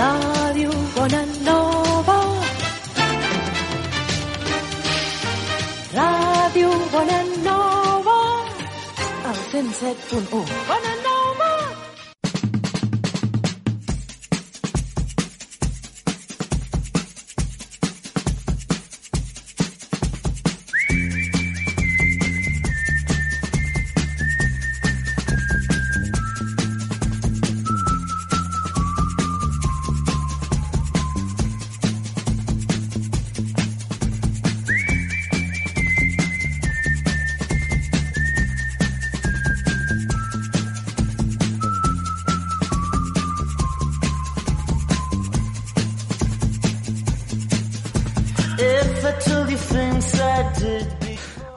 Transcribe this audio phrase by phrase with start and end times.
[0.00, 2.18] Ràdio Bonanova.
[5.98, 8.18] Ràdio Bonanova.
[9.30, 10.46] El 107.1.
[10.68, 10.99] Bonanova.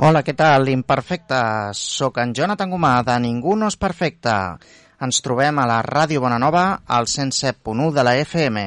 [0.04, 0.68] Hola, què tal?
[0.68, 1.80] Imperfectes.
[1.80, 4.34] Soc en Jonathan Gomà, de Ningú no és perfecte.
[5.04, 6.64] Ens trobem a la Ràdio Bonanova,
[6.98, 8.64] al 107.1 de la FM.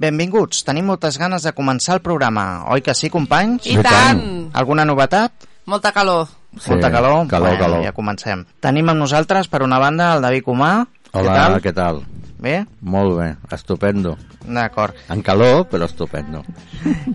[0.00, 2.44] Benvinguts, tenim moltes ganes de començar el programa.
[2.70, 3.66] Oi que sí, companys?
[3.66, 4.22] I tant!
[4.62, 5.48] Alguna novetat?
[5.66, 6.28] Molta calor.
[6.54, 7.26] Sí, Molta calor?
[7.26, 7.84] calor, bueno, calor.
[7.88, 8.46] Ja comencem.
[8.62, 10.72] Tenim amb nosaltres, per una banda, el David Comà.
[11.10, 11.60] Hola, què tal?
[11.66, 12.02] què tal?
[12.40, 12.64] Bé?
[12.80, 14.14] Molt bé, estupendo.
[14.48, 14.96] D'acord.
[15.12, 16.40] En calor, però estupendo.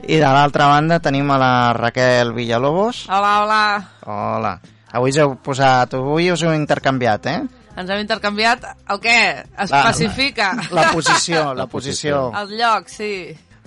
[0.05, 3.07] I de l'altra banda tenim a la Raquel Villalobos.
[3.09, 3.61] Hola, hola.
[4.05, 4.51] Hola.
[4.95, 5.95] Avui us heu posat...
[5.97, 7.39] Avui us heu intercanviat, eh?
[7.75, 9.17] Ens hem intercanviat el què?
[9.65, 10.51] Especifica.
[10.71, 12.29] La posició, la posició.
[12.43, 13.09] El lloc, sí.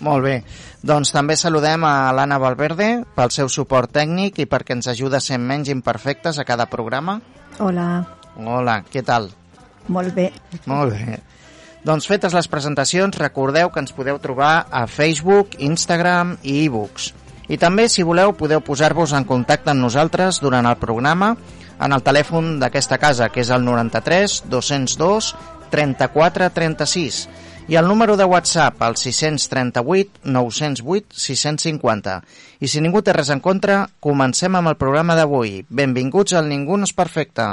[0.07, 0.37] Molt bé.
[0.87, 5.25] Doncs també saludem a l'Anna Valverde pel seu suport tècnic i perquè ens ajuda a
[5.27, 7.19] ser menys imperfectes a cada programa.
[7.59, 7.89] Hola,
[8.39, 9.33] Hola, què tal?
[9.89, 10.29] molt bé.
[10.71, 11.19] Molt bé.
[11.89, 17.15] Doncs fetes les presentacions, recordeu que ens podeu trobar a Facebook, Instagram i e-books.
[17.49, 21.31] I també, si voleu, podeu posar-vos en contacte amb nosaltres durant el programa
[21.81, 25.31] en el telèfon d'aquesta casa, que és el 93 202
[25.73, 27.23] 34 36
[27.73, 32.21] i el número de WhatsApp, el 638 908 650.
[32.61, 35.63] I si ningú té res en contra, comencem amb el programa d'avui.
[35.69, 37.49] Benvinguts al Ningú no és perfecte.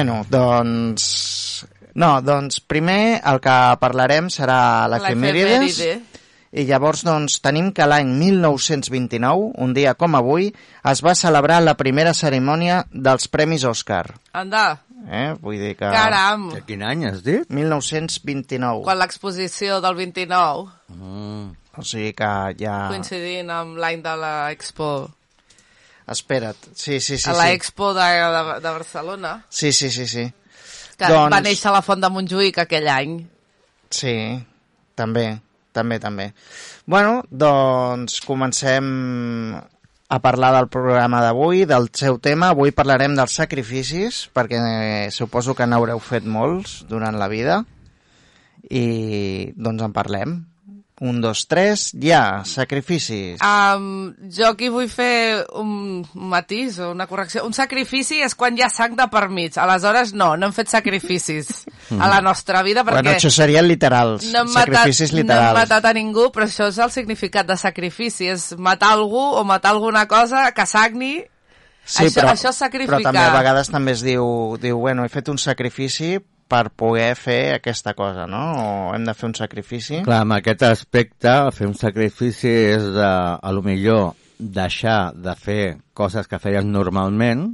[0.00, 1.66] Bueno, doncs...
[1.92, 6.22] No, doncs primer el que parlarem serà l'efemèrides L'efemèride.
[6.56, 10.48] i llavors doncs tenim que l'any 1929, un dia com avui,
[10.88, 14.06] es va celebrar la primera cerimònia dels Premis Òscar.
[14.32, 15.34] Anda, Eh?
[15.40, 15.88] Vull dir que...
[15.92, 16.48] caram.
[16.54, 17.44] De quin any has dit?
[17.48, 18.82] 1929.
[18.88, 21.52] Quan l'exposició del 29, Mm.
[21.78, 22.28] O sigui que
[22.58, 22.88] ja...
[22.90, 25.10] coincidint amb l'any de l'expo,
[26.10, 26.56] Espera't.
[26.74, 27.30] Sí, sí, sí.
[27.30, 30.24] a la expo de, de, de Barcelona, Sí, sí, sí, sí.
[30.98, 33.20] que Doncs- va néixer la Font de Montjuïc aquell any.
[33.90, 34.14] Sí,
[34.98, 35.38] també,
[35.72, 36.32] també, també.
[36.86, 39.54] Bueno, doncs comencem
[40.10, 42.50] a parlar del programa d'avui, del seu tema.
[42.50, 44.58] Avui parlarem dels sacrificis, perquè
[45.14, 47.62] suposo que n'haureu fet molts durant la vida.
[48.68, 50.40] I doncs en parlem.
[51.00, 53.40] Un, dos, tres, ja, sacrificis.
[53.40, 57.46] Um, jo aquí vull fer un matís o una correcció.
[57.48, 59.56] Un sacrifici és quan hi ha sang de per mig.
[59.56, 61.48] Aleshores, no, no hem fet sacrificis
[61.96, 65.22] a la nostra vida perquè bueno, això serien literals, no hem, matat, sacrificis no hem
[65.22, 65.56] literals.
[65.56, 68.28] matat a ningú, però això és el significat de sacrifici.
[68.28, 71.14] És matar algú o matar alguna cosa que sagni.
[71.80, 73.00] Sí, això, però, això és sacrificar.
[73.00, 74.28] però també a vegades també es diu,
[74.60, 76.18] diu, bueno, he fet un sacrifici
[76.50, 78.42] per poder fer aquesta cosa, no?
[78.58, 80.00] O hem de fer un sacrifici.
[80.06, 85.62] Clar, amb aquest aspecte, fer un sacrifici és de, a lo millor deixar de fer
[85.94, 87.52] coses que feies normalment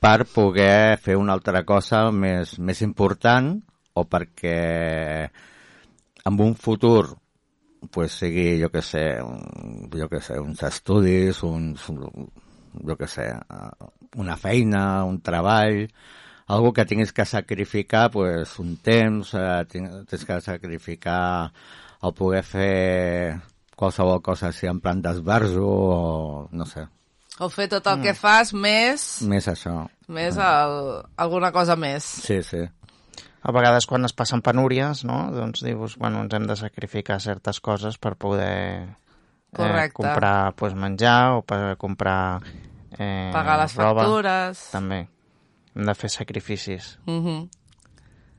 [0.00, 3.52] per poder fer una altra cosa més, més important
[3.94, 4.58] o perquè
[6.26, 7.10] en un futur
[7.92, 13.30] pues, sigui, jo que sé, un, jo que sé, uns estudis, uns, jo que sé,
[13.32, 13.90] eh,
[14.20, 15.86] una feina, un treball,
[16.50, 21.52] algo que tinguis que sacrificar pues, un temps, eh, tens que sacrificar
[22.02, 23.36] el poder fer
[23.76, 26.86] qualsevol cosa, si en plan d'esbarjo o no sé,
[27.40, 29.86] O fer tot el que fas més, més això.
[30.12, 30.74] més el,
[31.16, 32.04] alguna cosa més.
[32.04, 32.60] Sí, sí.
[33.40, 35.30] A vegades quan es passen penúries, no?
[35.32, 38.52] doncs dius, bueno, ens hem de sacrificar certes coses per poder
[38.84, 39.94] eh, Correcte.
[40.02, 42.42] comprar pues, menjar o per comprar
[42.98, 44.02] eh, Pagar les roba.
[44.04, 44.66] factures.
[44.74, 45.00] També.
[45.74, 46.98] Hem de fer sacrificis.
[47.06, 47.48] Mhm.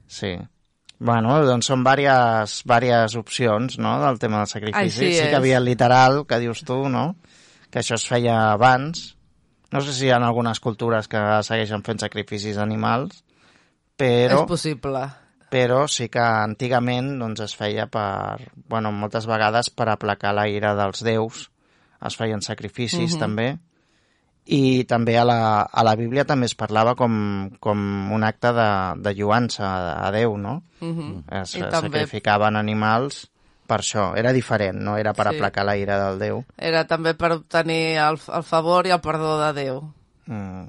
[0.07, 0.33] Sí.
[1.00, 4.83] Bueno, doncs són diverses, diverses opcions, no?, del tema del sacrifici.
[4.83, 7.16] Així sí que havia el literal, que dius tu, no?,
[7.72, 9.16] que això es feia abans.
[9.72, 11.18] No sé si hi ha algunes cultures que
[11.48, 13.24] segueixen fent sacrificis animals,
[13.98, 15.06] però, És possible.
[15.50, 20.75] però sí que antigament doncs, es feia per, bueno, moltes vegades per aplacar la ira
[20.75, 21.50] dels déus.
[22.06, 23.19] Es feien sacrificis, Mhm.
[23.19, 23.57] també.
[24.45, 28.69] I també a la, a la Bíblia també es parlava com, com un acte de,
[29.05, 30.63] de lluança a, a Déu, no?
[30.81, 31.23] Mhm.
[31.43, 33.27] Es I també sacrificaven animals
[33.67, 34.09] per això.
[34.17, 35.35] Era diferent, no era per Sí.
[35.38, 36.43] aplacar la ira del Déu.
[36.57, 39.81] era també per obtenir el, el favor i el perdó de Déu.
[40.25, 40.67] Mm.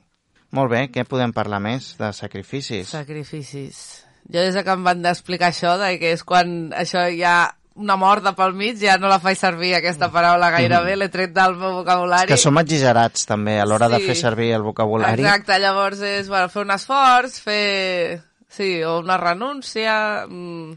[0.52, 2.88] Molt bé, què podem parlar més de sacrificis?
[2.92, 4.04] Sacrificis.
[4.28, 8.34] Jo des que em van explicar això, de que és quan això ha una morda
[8.36, 11.76] pel mig, ja no la faig servir aquesta paraula gairebé, l'he tret del meu És
[11.80, 12.28] vocabulari.
[12.28, 14.06] que som exagerats també a l'hora de Sí.
[14.06, 15.22] fer servir el vocabulari.
[15.22, 18.22] Exacte, llavors és bueno, fer un esforç, fer...
[18.52, 20.26] Sí, o una renúncia...
[20.28, 20.74] Mm,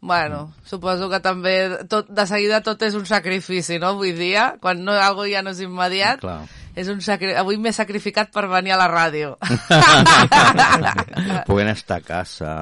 [0.00, 3.88] bueno, suposo que també tot, de seguida tot és un sacrifici, no?
[3.96, 6.44] Avui dia, quan no, algo ja no és immediat, Clar.
[6.78, 7.34] és un sacri...
[7.34, 9.34] avui m'he sacrificat per venir a la ràdio.
[11.48, 12.52] Podent estar a casa,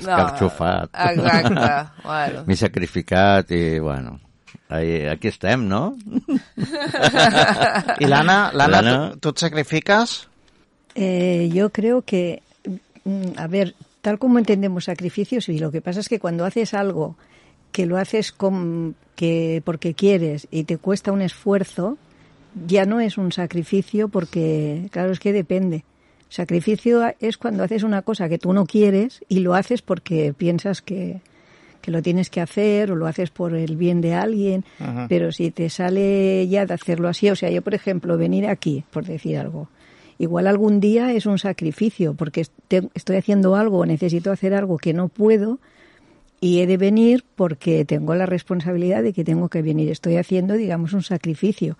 [0.00, 0.90] escarxofat.
[0.92, 2.44] No, exacte, bueno.
[2.46, 4.18] M'he sacrificat i, bueno,
[4.68, 5.96] ahí, aquí estem, no?
[8.00, 10.16] I l'Anna, l'Anna, tu et sacrifiques?
[10.94, 12.42] Eh, yo creo que,
[13.04, 16.74] mm, a ver, tal como entendemos sacrificios, y lo que pasa es que cuando haces
[16.74, 17.16] algo
[17.70, 21.96] que lo haces con, que porque quieres y te cuesta un esfuerzo,
[22.66, 25.84] ya no es un sacrificio porque, claro, es que depende.
[26.32, 30.80] Sacrificio es cuando haces una cosa que tú no quieres y lo haces porque piensas
[30.80, 31.20] que,
[31.82, 35.06] que lo tienes que hacer o lo haces por el bien de alguien, Ajá.
[35.10, 38.82] pero si te sale ya de hacerlo así, o sea, yo por ejemplo, venir aquí,
[38.90, 39.68] por decir algo,
[40.18, 42.52] igual algún día es un sacrificio porque est-
[42.94, 45.58] estoy haciendo algo o necesito hacer algo que no puedo
[46.40, 49.90] y he de venir porque tengo la responsabilidad de que tengo que venir.
[49.90, 51.76] Estoy haciendo, digamos, un sacrificio,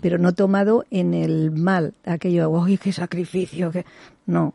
[0.00, 3.84] pero no tomado en el mal, aquello, uy, qué sacrificio, que
[4.26, 4.46] no.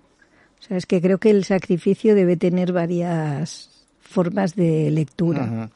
[0.59, 5.69] O sea, es que creo que el sacrificio debe tener varias formas de lectura.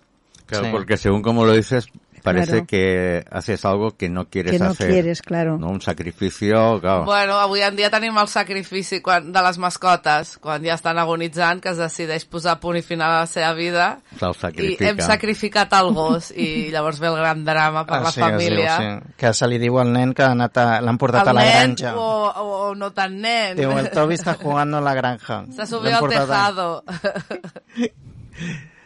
[0.46, 0.72] Claro, Sí.
[0.72, 1.88] porque según como lo dices,
[2.26, 2.68] parece Claro.
[2.68, 4.90] que haces algo que no quieres Que no hacer.
[4.90, 5.58] quieres, claro.
[5.58, 5.68] No?
[5.70, 7.06] Un sacrificio, claro.
[7.06, 11.62] Bueno, avui en dia tenim el sacrifici quan, de les mascotes, quan ja estan agonitzant,
[11.62, 14.00] que es decideix posar punt i final a la seva vida.
[14.20, 14.90] Se'l I sacrifica.
[14.90, 18.78] hem sacrificat el gos i llavors ve el gran drama per Ah, la sí, família.
[18.80, 19.14] Diu, sí.
[19.16, 21.44] Que se li diu al nen que ha anat a- l'han portat El a la
[21.46, 21.96] nen granja.
[21.96, 23.56] o, o, o no tan nen.
[23.56, 25.44] Diu, el Toby està jugando en la granja.
[25.56, 26.84] S'ha subit al portat a- tejado.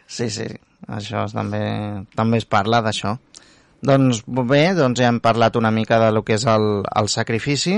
[0.09, 0.45] Sí, sí,
[0.89, 1.59] això és, també,
[2.17, 3.15] també es parla d'això.
[3.85, 7.77] Doncs bé, doncs ja hem parlat una mica de lo que és el, el sacrifici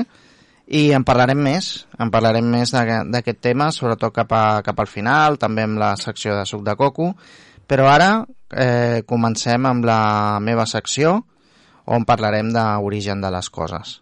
[0.72, 5.38] i en parlarem més, en parlarem més d'aquest tema, sobretot cap, a, cap al final,
[5.38, 7.12] també amb la secció de suc de coco,
[7.68, 8.12] però ara
[8.50, 11.20] eh, comencem amb la meva secció
[11.92, 14.00] on parlarem d'origen de les coses.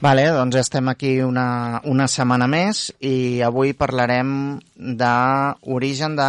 [0.00, 6.26] Vale, doncs estem aquí una, una setmana més i avui parlarem d'origen de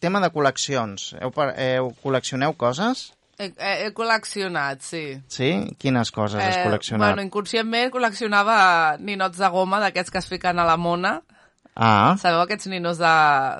[0.00, 1.10] tema de col·leccions.
[1.20, 3.10] Heu, heu, col·leccioneu coses?
[3.38, 5.02] He, he, col·leccionat, sí.
[5.28, 5.50] Sí?
[5.82, 7.12] Quines coses has Eh, col·leccionat?
[7.12, 11.20] bueno, inconscientment col·leccionava ninots de goma d'aquests que es fiquen a la mona.
[11.74, 13.10] Ah, Sabeu aquests ninos de,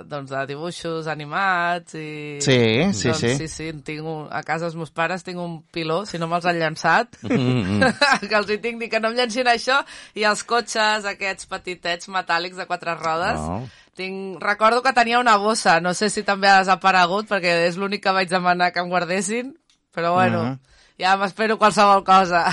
[0.04, 2.38] doncs, de dibuixos animats i...
[2.44, 2.58] Sí,
[2.92, 3.30] sí, doncs, sí.
[3.38, 3.68] sí, sí.
[3.86, 7.16] Tinc un, a casa els meus pares tinc un piló, si no me'ls han llançat,
[7.32, 7.80] Mm,
[8.28, 9.78] que els hi tinc, dic que no em llancin això,
[10.14, 13.40] i els cotxes aquests petitets metàl·lics de quatre rodes.
[13.40, 13.62] No.
[13.96, 18.04] Tinc, recordo que tenia una bossa, no sé si també ha desaparegut, perquè és l'únic
[18.04, 19.54] que vaig demanar que em guardessin,
[19.94, 20.58] però bueno, Mhm.
[21.02, 22.44] Ja m'espero qualsevol cosa.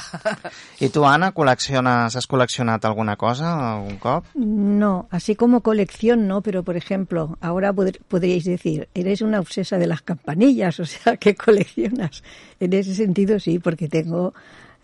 [0.82, 4.26] I tu, Anna, col·lecciones, has col·leccionat alguna cosa algun cop?
[4.36, 9.78] No, así como colección no, pero por ejemplo, ahora pod- podríais decir, eres una obsesa
[9.78, 12.24] de las campanillas, o sea, ¿qué coleccionas?
[12.60, 14.34] En ese sentido sí, porque tengo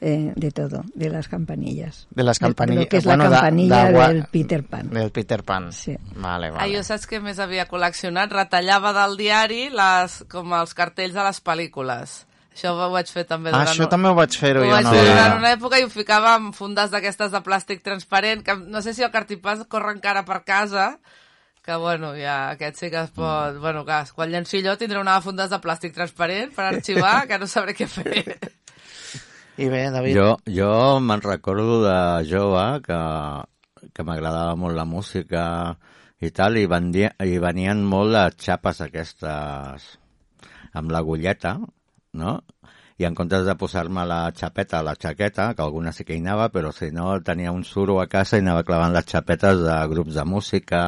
[0.01, 2.07] eh, de todo, de las campanillas.
[2.11, 2.83] De les De- de campanilles.
[2.83, 4.89] lo que és bueno, la de- campanilla de gua- del Peter Pan.
[4.89, 5.71] Del Peter Pan.
[5.73, 5.95] Sí.
[6.15, 6.75] Vale, Ah, vale.
[6.77, 8.29] jo saps què més havia col·leccionat?
[8.29, 12.25] Retallava del diari les, com els cartells de les pel·lícules.
[12.55, 13.67] Això ho vaig fer també Ah, durant...
[13.73, 14.71] això també ho vaig fer-ho Ho jo.
[14.71, 18.43] vaig no fer durant una època i ho ficava en fundes d'aquestes de plàstic transparent,
[18.47, 20.93] que no sé si el cartipàs corre encara per casa,
[21.65, 23.57] que bueno, ja aquest sí que es pot...
[23.59, 27.39] Bueno, que quan llenci jo tindré una de fundes de plàstic transparent per arxivar, que
[27.41, 28.23] no sabré què fer.
[29.57, 31.97] I bé, David, Jo, jo me'n recordo de
[32.29, 33.01] jove que,
[33.95, 35.43] que m'agradava molt la música
[36.23, 39.87] i tal, i, vendia, i venien molt les xapes aquestes
[40.75, 41.57] amb l'agulleta,
[42.15, 42.39] no?
[42.97, 46.21] I en comptes de posar-me la xapeta a la xaqueta, que alguna sí que hi
[46.23, 49.75] anava, però si no tenia un suro a casa i anava clavant les xapetes de
[49.91, 50.81] grups de música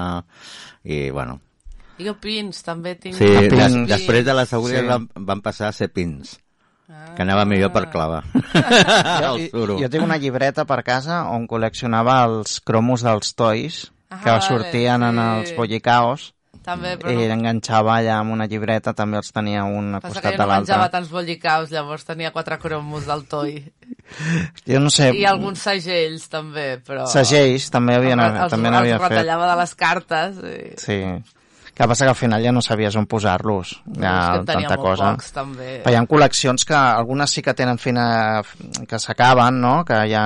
[0.83, 1.41] i, bueno...
[1.99, 3.15] I jo pins, també tinc...
[3.17, 3.87] Sí, Ah, des, pins.
[3.89, 4.87] després de les agulles Sí.
[4.87, 6.37] van, van passar a ser pins,
[6.87, 9.75] que anava millor per clavar jo, el suro.
[9.81, 14.41] jo tinc una llibreta per casa on col·leccionava els cromos dels toys Ah, que vale,
[14.45, 15.23] sortien en sí.
[15.27, 16.29] els bollicaos
[16.67, 17.35] També, però i no.
[17.37, 20.43] enganxava allà amb una llibreta, també els tenia un a Passa costat que jo de
[20.43, 20.93] no menjava l'altre.
[20.97, 23.55] tants bollicaus, llavors tenia quatre cromos del toi.
[24.67, 27.05] Jo no sé, I alguns segells, també, però...
[27.11, 29.09] segells també havien, els, els, també els n'havia fet.
[29.11, 30.37] retallava de les cartes.
[30.43, 30.61] I...
[30.79, 30.99] Sí.
[31.77, 33.75] Que passa que al final ja no sabies on posar-los.
[33.99, 35.11] Ja, tenia tanta cosa.
[35.13, 35.67] pocs, també.
[35.83, 38.07] Però hi ha col·leccions que algunes sí que tenen fina...
[38.89, 39.75] que s'acaben, no?
[39.85, 40.23] Que hi ha,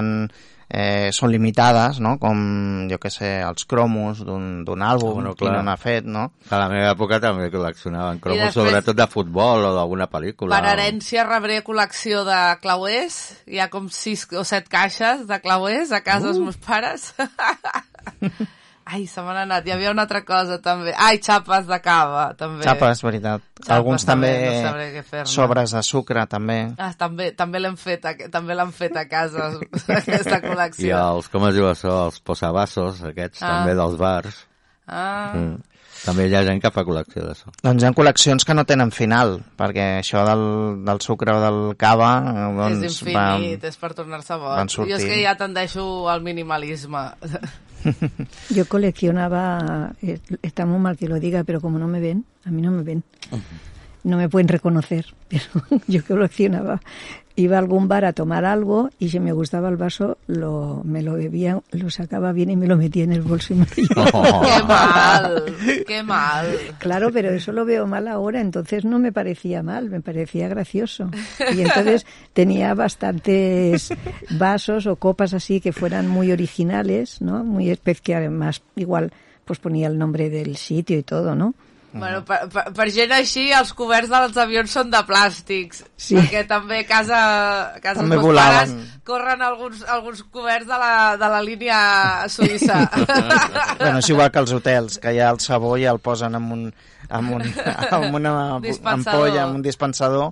[0.74, 2.14] eh, són limitades, no?
[2.18, 5.58] Com, jo que sé, els cromos d'un d'un àlbum, Bueno, clar.
[5.58, 6.30] no n'ha fet, no?
[6.50, 10.56] A la meva època també col·leccionaven cromos, després- sobretot de futbol o d'alguna pel·lícula.
[10.56, 13.20] Per herència rebré col·lecció de clauers.
[13.48, 16.44] Hi ha com sis o set caixes de clauers a casa dels Uh.
[16.48, 17.14] meus pares.
[18.92, 19.66] Ai, se m'han anat.
[19.68, 20.92] Hi havia una altra cosa, també.
[20.98, 22.66] Ai, xapes de cava, també.
[22.66, 23.42] Xapes, veritat.
[23.62, 25.32] Xapes Alguns també, també, no sabré què fer-ne.
[25.32, 26.58] sobres de sucre, també.
[26.78, 29.52] Ah, també, també l'hem fet, a- també l'han fet a casa,
[29.88, 31.02] aquesta I col·lecció.
[31.16, 33.52] els, com es diu això, els posabassos, aquests Ah.
[33.60, 34.48] també dels bars.
[34.88, 35.60] Ah, Mm.
[36.02, 37.52] També hi ha gent que fa col·lecció d'això.
[37.62, 41.60] Doncs hi ha col·leccions que no tenen final, perquè això del, del sucre o del
[41.78, 44.68] cava eh, doncs, és infinit, és per tornar-se boig.
[44.74, 47.04] Jo és que ja tendeixo al minimalisme.
[48.50, 52.52] Yo coleccionaba, eh, está muy mal que lo diga, pero como no me ven, a
[52.52, 53.04] mí no me ven.
[54.04, 55.44] No me pueden reconocer, pero
[55.88, 56.82] yo coleccionaba.
[57.42, 61.02] Iba a algún bar a tomar algo y si me gustaba el vaso, lo, me
[61.02, 63.76] lo bebía, lo sacaba bien y me lo metía en el bolso y me lo
[63.76, 64.42] llevaba.
[64.44, 65.44] ¡Qué mal!
[65.88, 66.48] ¡Qué mal!
[66.80, 71.10] Claro, pero eso lo veo mal ahora, entonces no me parecía mal, me parecía gracioso.
[71.56, 73.92] Y entonces tenía bastantes
[74.38, 77.44] vasos o copas así que fueran muy originales, ¿no?
[77.44, 79.12] Muy espe- que además igual
[79.46, 81.54] pues ponía el nombre del sitio y todo, ¿no?
[81.94, 85.84] Bueno, per, per, per gent així, els coberts dels avions són de plàstics.
[86.00, 86.16] Sí.
[86.16, 87.20] Perquè també a casa,
[87.76, 88.76] a casa També els meus pares
[89.12, 91.80] corren alguns, alguns coberts de la, de la línia
[92.32, 92.86] suïssa.
[93.82, 96.66] Bueno, és igual que els hotels, que ja el sabó ja el posen amb, un,
[97.10, 97.48] amb, un,
[97.90, 98.94] amb una Dispensador.
[98.94, 100.28] ampolla, amb un dispensador,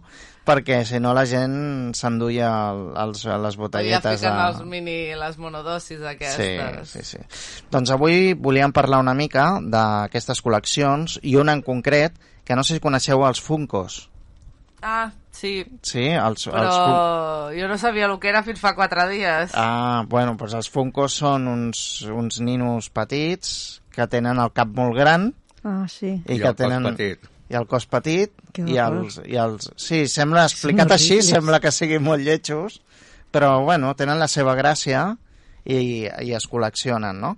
[0.50, 4.20] perquè si no la gent s'enduia el, els, les ja botelletes.
[4.20, 6.89] fiquen de- els mini, les monodosis Sí, aquestes.
[6.89, 7.18] sí, sí.
[7.72, 12.74] Doncs avui volíem parlar una mica d'aquestes col·leccions i una en concret, que no sé
[12.79, 14.08] si coneixeu els Funkos.
[14.82, 18.74] Ah, sí, Sí, els, però els Fun- jo no sabia el que era fins fa
[18.75, 19.51] quatre dies.
[19.53, 24.96] Ah, bueno, doncs els Funkos són uns, uns ninos petits que tenen el cap molt
[24.96, 26.13] gran Ah, sí.
[26.25, 27.20] i, I que tenen petit.
[27.50, 29.72] I el cos petit i els, i els...
[29.79, 32.79] Sí, sembla explicat així, sembla que siguin molt lletjos,
[33.34, 35.08] però bueno, tenen la seva gràcia
[35.65, 37.36] i, i es col·leccionen, no?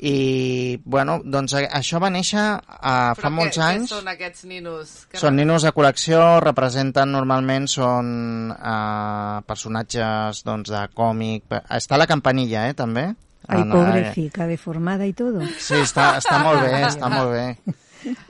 [0.00, 3.90] I, bueno, doncs això va néixer a, fa Però molts què, anys.
[3.90, 4.94] Què són aquests ninos?
[5.10, 8.08] Que Són ninos de col·lecció, representen normalment són
[8.54, 11.44] eh, personatges doncs, de còmic.
[11.76, 13.10] Està la campanilla, eh, també.
[13.50, 15.44] Ay, En- pobrecita, deformada y todo.
[15.58, 17.76] Sí, està, està molt bé, està molt bé.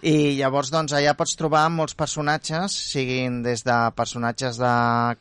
[0.03, 4.73] I llavors, doncs, allà pots trobar molts personatges, siguin des de personatges de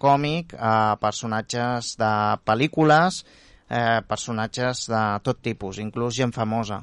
[0.01, 2.13] còmic a personatges de
[2.47, 3.23] pel·lícules,
[3.69, 6.81] eh, personatges de tot tipus, inclús gent famosa,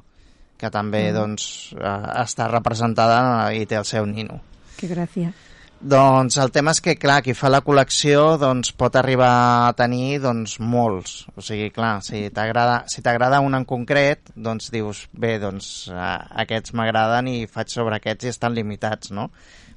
[0.57, 4.41] que també, doncs, eh, està representada i té el seu nino.
[4.77, 5.33] Qué gracia.
[5.81, 10.23] Doncs el tema és que, clar, qui fa la col·lecció doncs, pot arribar a tenir
[10.25, 11.27] doncs, molts.
[11.37, 13.03] O sigui, clar, si t'agrada si
[13.45, 18.55] un en concret, doncs dius, bé, doncs aquests m'agraden i faig sobre aquests i estan
[18.55, 19.31] limitats, no?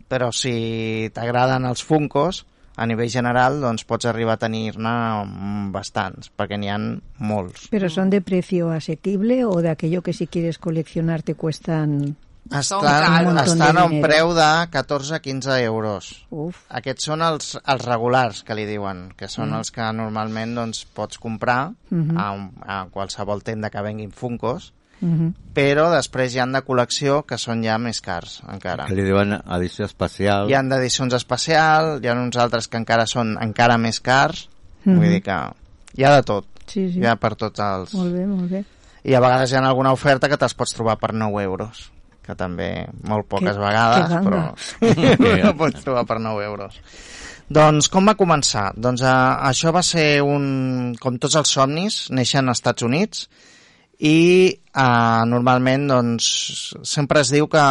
[0.08, 2.46] Però si t'agraden els Funkos,
[2.80, 4.96] a nivell general, doncs pots arribar a tenir-ne
[5.74, 7.68] bastants, perquè n'hi han molts.
[7.70, 12.29] ¿Pero son de precio asequible o de aquello que si quieres coleccionar te cuestan Són
[12.50, 16.26] Estan, estan a un preu de 14-15 euros.
[16.34, 19.60] Uf, Aquests són els, els regulars, que li diuen, que són Mm.
[19.60, 22.18] els que normalment doncs, pots comprar Mhm.
[22.18, 25.34] a, un, a qualsevol tenda que venguin Funkos, mhm.
[25.54, 28.86] però després hi han de col·lecció que són ja més cars, encara.
[28.88, 30.50] Que li diuen edició especial.
[30.50, 34.50] Hi han d'edicions especial, hi ha uns altres que encara són encara més cars,
[34.86, 34.96] Mhm.
[34.98, 35.38] vull dir que
[35.98, 37.00] hi ha de tot, sí, sí.
[37.00, 37.94] hi ha per tots els...
[37.94, 38.66] Molt bé, molt bé.
[39.04, 41.92] I a vegades hi ha alguna oferta que te'ls pots trobar per 9 euros,
[42.30, 42.70] que també
[43.10, 46.78] molt poques Que- vegades, que però no pots trobar per 9 euros.
[47.50, 48.68] Doncs com va començar?
[48.78, 49.14] Doncs eh,
[49.50, 50.94] això va ser un...
[51.02, 53.26] Com tots els somnis, neixen als Estats Units
[54.06, 54.20] i
[54.54, 56.28] eh, normalment doncs,
[56.88, 57.64] sempre es diu que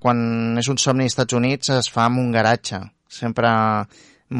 [0.00, 2.80] quan és un somni als Estats Units es fa en un garatge.
[3.12, 3.52] Sempre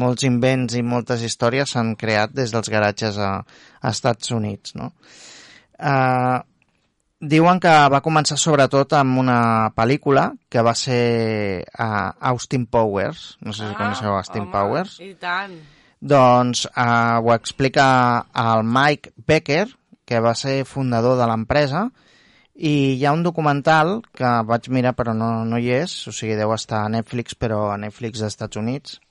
[0.01, 3.35] molts invents i moltes històries s'han creat des dels garatges a,
[3.79, 4.89] a Estats Units, no?
[5.77, 6.41] Uh,
[7.19, 9.39] diuen que va començar sobretot amb una
[9.77, 13.37] pel·lícula que va ser uh, Austin Powers.
[13.41, 14.99] No sé si coneixeu Austin home, Powers.
[15.01, 15.57] I tant.
[15.97, 17.87] Doncs uh, ho explica
[18.37, 19.65] el Mike Becker,
[20.05, 21.87] que va ser fundador de l'empresa,
[22.57, 26.37] i hi ha un documental que vaig mirar però no, no hi és, o sigui,
[26.37, 29.01] deu estar a Netflix, però a Netflix dels Estats Units,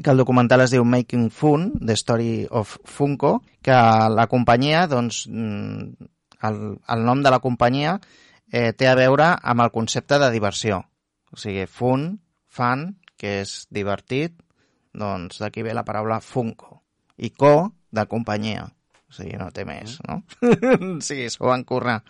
[0.00, 3.76] que el documental es diu Making Fun, The Story of Funko, que
[4.14, 6.08] la companyia, doncs, mm,
[6.48, 6.60] el,
[6.94, 7.98] el nom de la companyia
[8.52, 10.82] eh, té a veure amb el concepte de diversió.
[11.32, 12.20] O sigui, fun,
[12.52, 14.36] fan, que és divertit,
[14.92, 16.82] doncs d'aquí ve la paraula Funko.
[17.22, 18.66] I co, de companyia.
[19.08, 20.22] O sigui, no té més, no?
[21.06, 22.00] sí, s'ho van currar.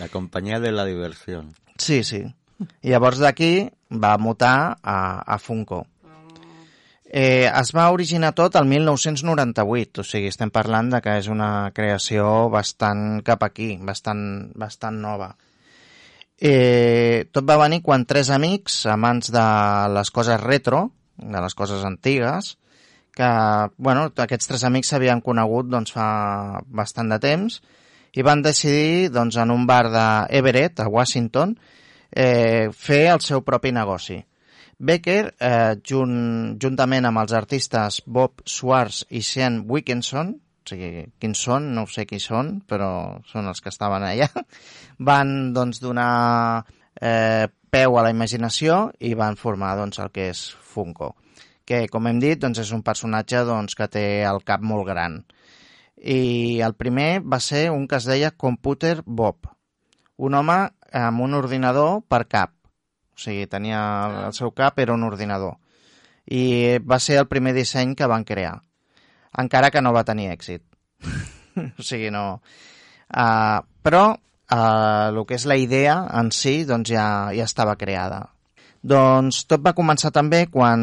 [0.00, 1.44] La companyia de la diversió.
[1.78, 2.24] Sí, sí.
[2.80, 5.82] I llavors d'aquí va mutar a, a Funko.
[7.08, 11.70] Eh, es va originar tot el 1998, o sigui, estem parlant de que és una
[11.74, 15.30] creació bastant cap aquí, bastant, bastant nova.
[16.36, 19.46] Eh, tot va venir quan tres amics, amants de
[19.94, 22.56] les coses retro, de les coses antigues,
[23.16, 23.30] que,
[23.78, 27.62] bueno, aquests tres amics s'havien conegut doncs, fa bastant de temps
[28.12, 31.54] i van decidir, doncs, en un bar d'Everett, a Washington,
[32.10, 34.18] eh, fer el seu propi negoci.
[34.78, 41.40] Becker, eh, junt, juntament amb els artistes Bob Swartz i Sean Wickinson, o sigui, quins
[41.46, 44.28] són, no sé qui són, però són els que estaven allà,
[45.10, 46.64] van doncs, donar
[47.00, 50.42] eh, peu a la imaginació i van formar doncs, el que és
[50.74, 51.14] Funko,
[51.64, 55.22] que, com hem dit, doncs, és un personatge doncs, que té el cap molt gran.
[55.96, 59.48] I el primer va ser un que es deia Computer Bob,
[60.16, 60.58] un home
[60.92, 62.55] amb un ordinador per cap.
[63.16, 63.80] O sigui, tenia
[64.26, 65.56] el seu cap, era un ordinador.
[66.26, 68.58] I va ser el primer disseny que van crear.
[69.40, 70.62] Encara que no va tenir èxit.
[71.80, 72.42] o sigui, no...
[73.06, 78.24] Uh, però uh, el que és la idea en si doncs ja, ja estava creada.
[78.86, 80.82] Doncs tot va començar també quan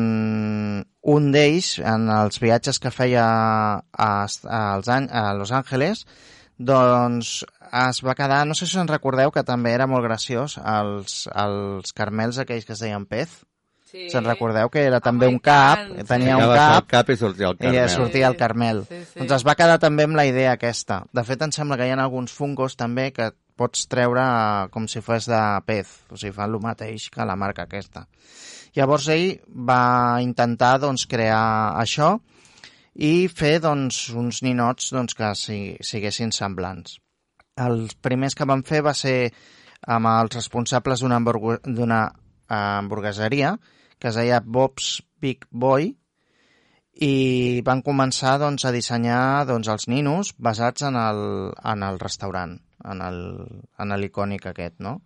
[1.04, 6.06] un d'ells, en els viatges que feia a, a, a Los Angeles,
[6.68, 7.40] doncs
[7.74, 11.24] es va quedar, no sé si us en recordeu, que també era molt graciós, els,
[11.34, 13.42] els carmels aquells que es deien pez.
[13.94, 14.08] Sí.
[14.10, 16.46] Se'n recordeu que era també Home, un i cap, tant, tenia sí.
[16.48, 17.76] un cap, cap i sortia el i carmel.
[17.78, 18.80] ja sortia el Carmel.
[18.90, 19.20] Sí, sí.
[19.20, 21.04] Doncs es va quedar també amb la idea aquesta.
[21.14, 24.24] De fet, em sembla que hi ha alguns fungos també que pots treure
[24.74, 28.08] com si fos de pez, o sigui, fan el mateix que la marca aquesta.
[28.74, 32.16] Llavors ell va intentar doncs, crear això
[32.96, 37.00] i fer doncs, uns ninots doncs, que si, siguessin semblants.
[37.58, 39.32] Els primers que van fer va ser
[39.88, 42.10] amb els responsables d'una hamburgu- eh,
[42.50, 43.58] hamburgueseria
[44.00, 45.94] que es deia Bob's Big Boy
[46.94, 51.22] i van començar doncs, a dissenyar doncs, els ninos basats en el,
[51.64, 55.00] en el restaurant, en l'icònic aquest, no?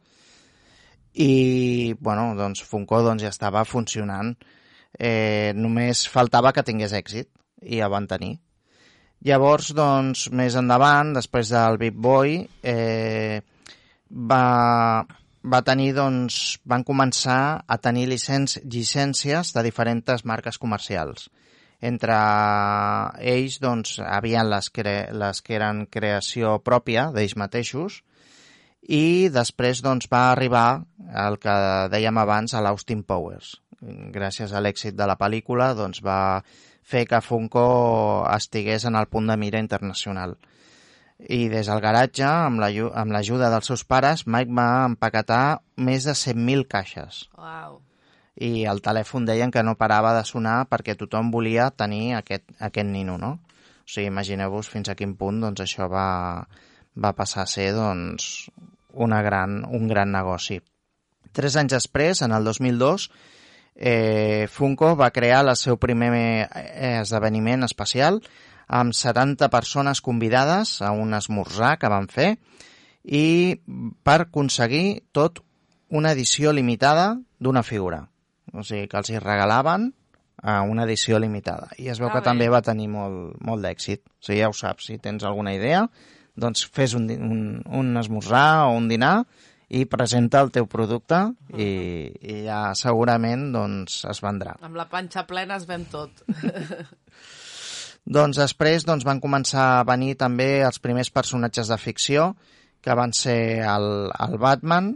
[1.13, 4.36] I, bueno, doncs Funko doncs, ja estava funcionant.
[5.00, 7.30] Eh, només faltava que tingués èxit
[7.62, 8.38] i ja van tenir.
[9.26, 13.41] Llavors, doncs, més endavant, després del Big Boy, eh,
[14.10, 15.04] va,
[15.41, 21.32] va tenir, doncs, van començar a tenir licenç, llicències de diferents marques comercials.
[21.82, 22.13] Entre
[23.34, 28.02] ells, doncs, havien les les que eren creació pròpia d'ells mateixos
[28.82, 30.84] i després, doncs, va arribar
[31.28, 31.56] el que
[31.93, 33.58] dèiem abans a l'Austin Powers.
[34.13, 36.41] Gràcies a l'èxit de la pel·lícula, doncs, va
[36.88, 37.63] fer que Funko
[38.32, 40.38] estigués en el punt de mira internacional.
[41.17, 46.06] I des del garatge, amb l'aju- amb l'ajuda dels seus pares, Mike va empaquetar més
[46.06, 47.26] de 100.000 caixes.
[47.38, 47.82] Uau.
[48.38, 52.88] I el telèfon deien que no parava de sonar perquè tothom volia tenir aquest, aquest
[52.88, 53.32] nino, no?
[53.82, 56.45] O sigui, imagineu-vos fins a quin punt doncs, això va,
[56.95, 58.52] va passar a ser doncs,
[58.93, 60.60] una gran, un gran negoci.
[61.34, 63.10] Tres anys després, en el 2002,
[63.77, 66.09] eh, Funko va crear el seu primer
[66.49, 68.19] eh, esdeveniment especial
[68.67, 72.33] amb 70 persones convidades a un esmorzar que van fer
[73.05, 73.61] i
[74.03, 75.39] per aconseguir tot
[75.87, 78.09] una edició limitada d'una figura.
[78.51, 79.93] O sigui, que els hi regalaven
[80.43, 81.69] a una edició limitada.
[81.77, 82.25] I es veu Ah, que bé.
[82.25, 84.01] també va tenir molt, molt d'èxit.
[84.03, 85.87] O sigui, ja ho saps, si tens alguna idea,
[86.35, 89.25] doncs fes un, un, un esmorzar o un dinar
[89.67, 91.19] i presenta el teu producte
[91.51, 91.67] i,
[92.08, 94.56] i ja segurament doncs, es vendrà.
[94.63, 96.23] Amb la panxa plena es ven tot.
[98.08, 102.30] Doncs després doncs, van començar a venir també els primers personatges de ficció,
[102.80, 104.93] que van ser el, el Batman,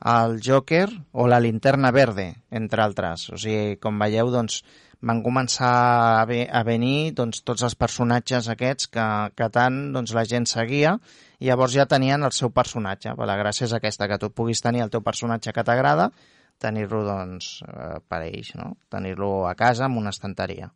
[0.00, 3.26] el Joker o la Linterna Verde, entre altres.
[3.28, 4.62] O sigui, com veieu, doncs,
[5.04, 5.74] van començar
[6.22, 9.06] a, ve, a venir doncs, tots els personatges aquests que,
[9.36, 10.96] que tant doncs, la gent seguia
[11.40, 13.14] i llavors ja tenien el seu personatge.
[13.18, 16.10] La gràcia és aquesta, que tu puguis tenir el teu personatge que t'agrada,
[16.62, 18.74] tenir-lo doncs, eh, per ells, no?
[18.90, 20.70] tenir-lo a casa amb una estanteria.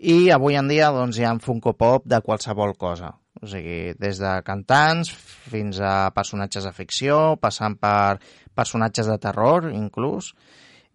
[0.00, 3.12] I avui en dia doncs, hi ha Funko Pop de qualsevol cosa.
[3.40, 8.18] O sigui, des de cantants fins a personatges de ficció, passant per
[8.56, 10.32] personatges de terror, inclús,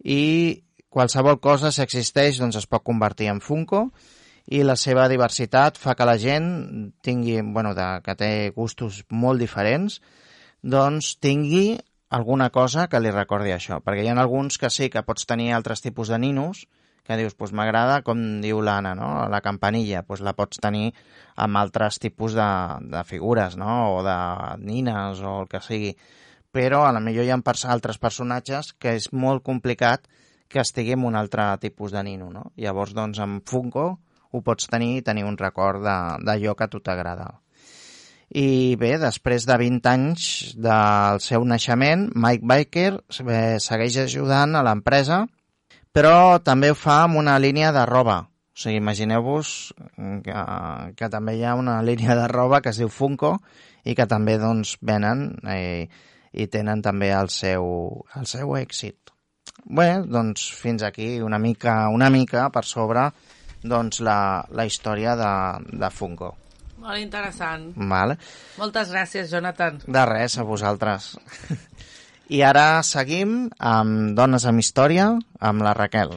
[0.02, 3.86] i qualsevol cosa, si existeix, doncs es pot convertir en Funko,
[4.46, 6.48] i la seva diversitat fa que la gent
[7.02, 10.00] tingui, bueno, de, que té gustos molt diferents,
[10.62, 11.78] doncs tingui
[12.10, 13.80] alguna cosa que li recordi això.
[13.82, 16.66] Perquè hi ha alguns que sí, que pots tenir altres tipus de ninos,
[17.06, 19.10] que dius, doncs m'agrada, com diu l'Anna, no?
[19.30, 20.92] la campanilla, doncs la pots tenir
[21.42, 22.50] amb altres tipus de,
[22.90, 23.98] de figures, no?
[23.98, 24.16] o de
[24.62, 25.94] nines, o el que sigui.
[26.54, 30.06] Però a la millor hi ha pers altres personatges que és molt complicat
[30.48, 32.30] que estigui en un altre tipus de nino.
[32.32, 32.50] No?
[32.56, 33.96] Llavors, doncs, amb Funko
[34.32, 37.28] ho pots tenir i tenir un record d'allò que a tu t'agrada.
[38.34, 42.90] I bé, després de 20 anys del seu naixement, Mike Baker
[43.22, 45.22] eh, segueix ajudant a l'empresa,
[45.94, 48.24] però també ho fa amb una línia de roba.
[48.26, 49.52] O sigui, imagineu-vos
[50.24, 50.34] que,
[50.96, 53.36] que també hi ha una línia de roba que es diu Funko
[53.84, 55.86] i que també doncs, venen eh,
[56.32, 57.66] i tenen també el seu,
[58.18, 59.12] el seu èxit.
[59.66, 63.06] Bé, doncs fins aquí una mica, una mica per sobre
[63.70, 64.18] doncs, la,
[64.50, 65.32] la història de,
[65.82, 66.32] de Funko.
[66.86, 67.70] Molt interessant.
[67.76, 68.18] Vale?
[68.60, 69.80] Moltes gràcies, Jonathan.
[69.86, 71.14] De res, a vosaltres.
[72.36, 76.16] I ara seguim amb Dones amb Història, amb la Raquel.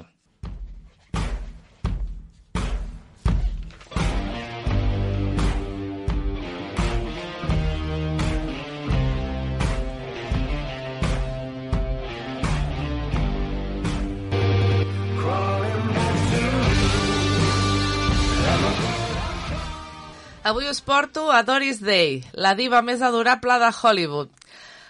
[20.50, 24.30] Avui us porto a Doris Day, la diva més adorable de Hollywood.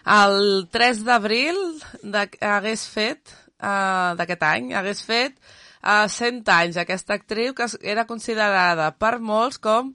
[0.08, 0.38] El
[0.72, 1.58] 3 d'abril
[2.40, 5.34] hagués fet, uh, d'aquest any, hagués fet
[5.84, 9.90] uh, 100 anys aquesta actriu que era considerada per molts com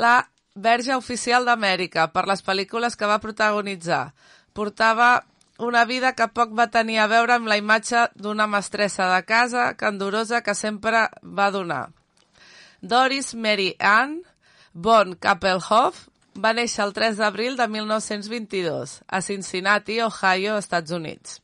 [0.00, 0.14] la
[0.54, 4.14] verge oficial d'Amèrica per les pel·lícules que va protagonitzar.
[4.56, 5.10] Portava
[5.60, 9.74] una vida que poc va tenir a veure amb la imatge d'una mestressa de casa
[9.76, 11.90] candorosa que sempre va donar.
[12.80, 14.22] Doris Mary Ann
[14.76, 16.02] Von Kappelhoff
[16.36, 21.38] va néixer el 3 d'abril de 1922 a Cincinnati, Ohio, Estats Units.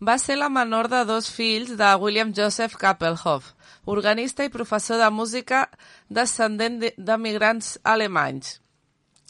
[0.00, 3.50] Va ser la menor de dos fills de William Joseph Kappelhoff,
[3.84, 5.66] organista i professor de música
[6.08, 8.62] descendent de- d'emigrants alemanys,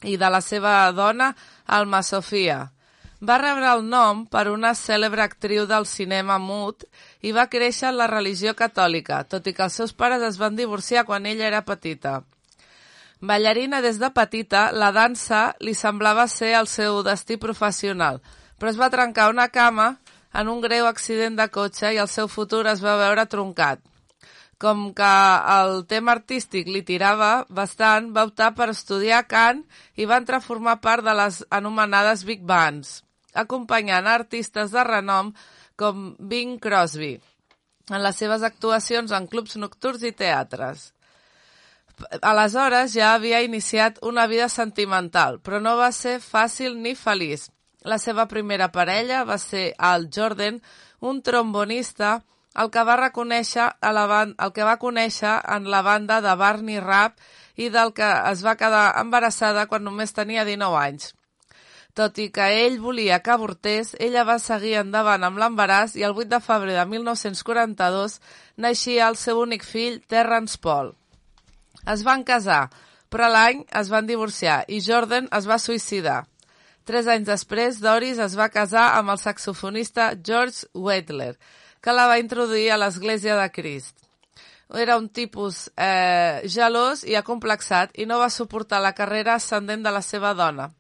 [0.07, 1.35] i de la seva dona,
[1.66, 2.70] Alma Sofia.
[3.20, 6.87] Va rebre el nom per una cèlebre actriu del cinema mut
[7.27, 10.55] i va créixer en la religió catòlica, tot i que els seus pares es van
[10.55, 12.23] divorciar quan ella era petita.
[13.20, 18.22] Ballarina des de petita, la dansa li semblava ser el seu destí professional,
[18.56, 19.90] però es va trencar una cama
[20.33, 23.83] en un greu accident de cotxe i el seu futur es va veure truncat.
[24.61, 25.11] Com que
[25.52, 29.61] el tema artístic li tirava bastant, va optar per estudiar cant
[29.96, 33.02] i va entrar a formar part de les anomenades Big Bands,
[33.35, 35.35] acompanyant artistes de renom
[35.76, 37.18] com Bing Crosby
[37.90, 40.90] en les seves actuacions en clubs nocturns i teatres.
[42.23, 47.49] Aleshores ja havia iniciat una vida sentimental, però no va ser fàcil ni feliç.
[47.83, 50.61] La seva primera parella va ser el Jordan,
[51.01, 52.21] un trombonista,
[52.61, 56.35] el que va reconèixer a la ban el que va conèixer en la banda de
[56.37, 57.17] Barney Rapp
[57.57, 61.15] i del que es va quedar embarassada quan només tenia 19 anys.
[61.95, 66.15] Tot i que ell volia que avortés, ella va seguir endavant amb l'embaràs i el
[66.15, 68.21] 8 de febrer de 1942
[68.57, 71.00] naixia el seu únic fill, Terrence Paul.
[71.87, 72.69] Es van casar,
[73.11, 76.25] però l'any es van divorciar i Jordan es va suïcidar.
[76.85, 81.35] Tres anys després, Doris es va casar amb el saxofonista George Weitler,
[81.81, 83.97] que la va introduir a l'Església de Crist.
[84.71, 89.90] Era un tipus eh, gelós i acomplexat i no va suportar la carrera ascendent de
[89.90, 90.71] la seva dona.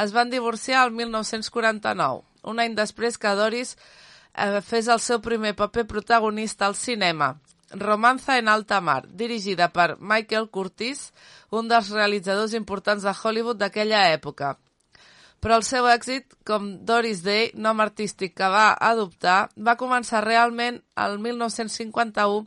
[0.00, 5.52] Es van divorciar el 1949, un any després que Doris eh, fes el seu primer
[5.54, 7.34] paper protagonista al cinema,
[7.80, 11.12] Romanza en alta mar, dirigida per Michael Curtis,
[11.50, 14.54] un dels realitzadors importants de Hollywood d'aquella època.
[15.44, 20.80] Però el seu èxit, com Doris Day, nom artístic que va adoptar, va començar realment
[20.96, 22.46] el 1951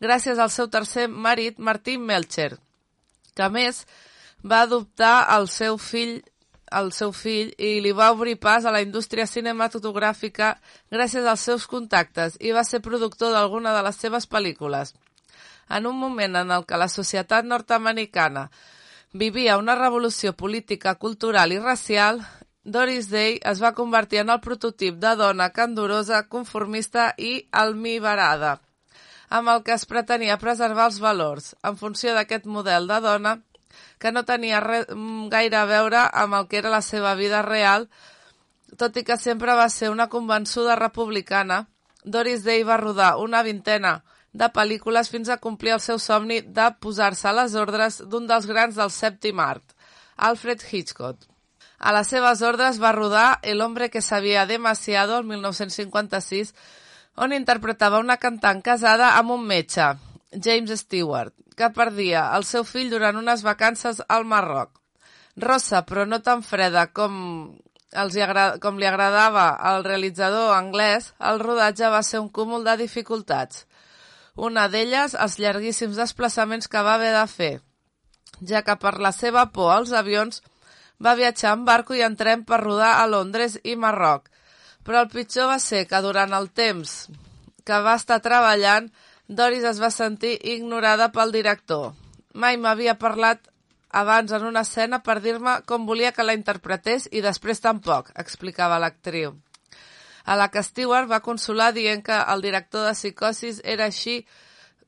[0.00, 2.52] gràcies al seu tercer marit, Martin Melcher,
[3.34, 3.84] que a més
[4.44, 6.20] va adoptar el seu fill
[6.72, 10.54] el seu fill i li va obrir pas a la indústria cinematogràfica
[10.90, 14.94] gràcies als seus contactes i va ser productor d'alguna de les seves pel·lícules.
[15.68, 18.50] En un moment en el que la societat nord-americana
[19.12, 22.22] vivia una revolució política, cultural i racial,
[22.66, 28.56] Doris Day es va convertir en el prototip de dona candorosa, conformista i almibarada,
[29.30, 31.54] amb el que es pretenia preservar els valors.
[31.62, 33.36] En funció d'aquest model de dona,
[33.98, 34.86] que no tenia res,
[35.32, 37.88] gaire a veure amb el que era la seva vida real,
[38.76, 41.66] tot i que sempre va ser una convençuda republicana,
[42.04, 44.02] Doris Day va rodar una vintena
[44.36, 48.46] de pel·lícules fins a complir el seu somni de posar-se a les ordres d'un dels
[48.46, 49.64] grans del sèptim art,
[50.16, 51.24] Alfred Hitchcock.
[51.78, 56.54] A les seves ordres va rodar El hombre que sabia demasiado, el 1956,
[57.16, 59.94] on interpretava una cantant casada amb un metge,
[60.32, 64.80] James Stewart, que perdia el seu fill durant unes vacances al Marroc.
[65.36, 67.14] Rossa, però no tan freda com,
[67.92, 68.16] els
[68.60, 73.66] com li agradava al realitzador anglès, el rodatge va ser un cúmul de dificultats.
[74.36, 77.54] Una d'elles, els llarguíssims desplaçaments que va haver de fer,
[78.44, 80.42] ja que per la seva por als avions
[81.02, 84.28] va viatjar en barco i en tren per rodar a Londres i Marroc.
[84.84, 87.06] Però el pitjor va ser que durant el temps
[87.66, 88.90] que va estar treballant
[89.28, 91.94] Doris es va sentir ignorada pel director.
[92.32, 93.48] Mai m'havia parlat
[93.90, 98.78] abans en una escena per dir-me com volia que la interpretés i després tampoc, explicava
[98.78, 99.34] l'actriu.
[100.26, 104.20] A la que Stewart va consolar dient que el director de Psicosis era així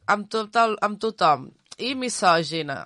[0.07, 1.49] amb, tot el, amb tothom
[1.79, 2.85] i misògina.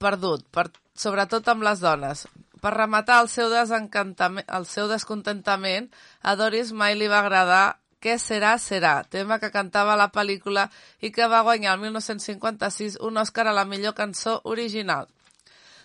[0.00, 2.24] Perdut, per, sobretot amb les dones.
[2.60, 5.88] Per rematar el seu, el seu descontentament,
[6.22, 7.64] a Doris mai li va agradar
[8.00, 10.68] què serà, serà, tema que cantava la pel·lícula
[11.00, 15.08] i que va guanyar el 1956 un Òscar a la millor cançó original.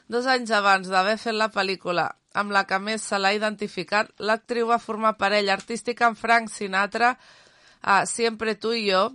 [0.08, 4.68] Dos anys abans d'haver fet la pel·lícula amb la que més se l'ha identificat, l'actriu
[4.70, 7.16] va formar parella artística amb Frank Sinatra
[7.82, 9.08] a Siempre tu i jo,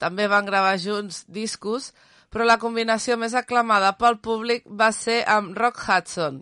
[0.00, 1.92] també van gravar junts discos,
[2.32, 6.40] però la combinació més aclamada pel públic va ser amb Rock Hudson,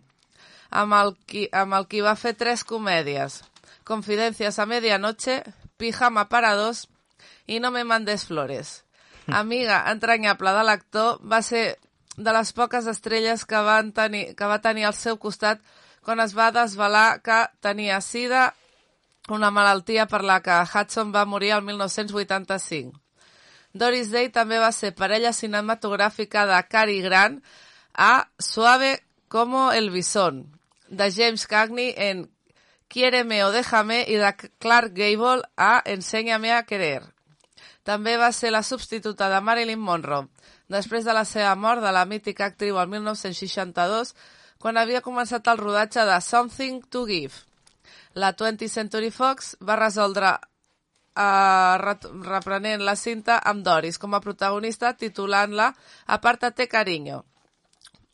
[0.70, 3.40] amb el qui, amb el qui va fer tres comèdies.
[3.84, 5.40] Confidencias a medianoche,
[5.80, 6.86] Pijama para dos
[7.46, 8.84] i No me mandes flores.
[9.26, 11.78] Amiga entranyable de l'actor, va ser
[12.16, 15.62] de les poques estrelles que, van tenir, que va tenir al seu costat
[16.04, 18.54] quan es va desvelar que tenia sida,
[19.28, 22.98] una malaltia per la que Hudson va morir el 1985.
[23.72, 27.38] Doris Day també va ser parella cinematogràfica de Cary Grant
[27.94, 32.28] a Suave como el bisón, de James Cagney en
[32.90, 37.04] Quiéreme o déjame i de Clark Gable a Enséñame a querer.
[37.86, 40.26] També va ser la substituta de Marilyn Monroe,
[40.66, 44.10] després de la seva mort de la mítica actriu al 1962,
[44.58, 47.38] quan havia començat el rodatge de Something to Give.
[48.14, 51.94] La 20th Century Fox va resoldre eh,
[52.26, 55.70] reprenent la cinta amb Doris com a protagonista, titulant-la
[56.06, 57.22] Apártate cariño.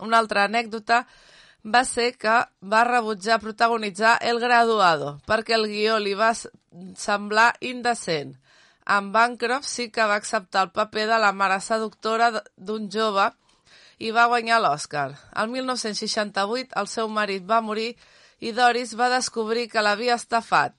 [0.05, 1.07] Una altra anècdota
[1.67, 8.37] va ser que va rebutjar protagonitzar El Graduado, perquè el guió li va semblar indecent.
[8.87, 13.27] En Bancroft sí que va acceptar el paper de la mare seductora d'un jove
[13.99, 15.09] i va guanyar l'Oscar.
[15.35, 17.97] El 1968 el seu marit va morir
[18.39, 20.77] i Doris va descobrir que l'havia estafat.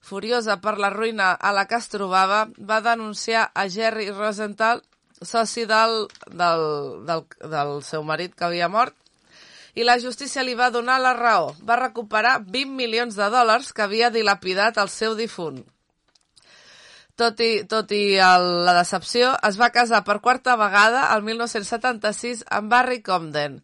[0.00, 4.80] Furiosa per la ruïna a la que es trobava, va denunciar a Jerry Rosenthal,
[5.20, 6.62] soci del, del,
[7.08, 8.94] del, del seu marit que havia mort,
[9.76, 11.52] i la justícia li va donar la raó.
[11.68, 15.60] Va recuperar 20 milions de dòlars que havia dilapidat el seu difunt.
[17.16, 22.44] Tot i, tot i el, la decepció, es va casar per quarta vegada el 1976
[22.58, 23.60] amb Barry Comden,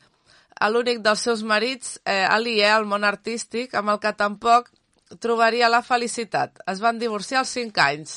[0.73, 4.71] l'únic dels seus marits eh, aliè al món artístic, amb el que tampoc
[5.21, 6.63] trobaria la felicitat.
[6.69, 8.15] Es van divorciar als 5 anys.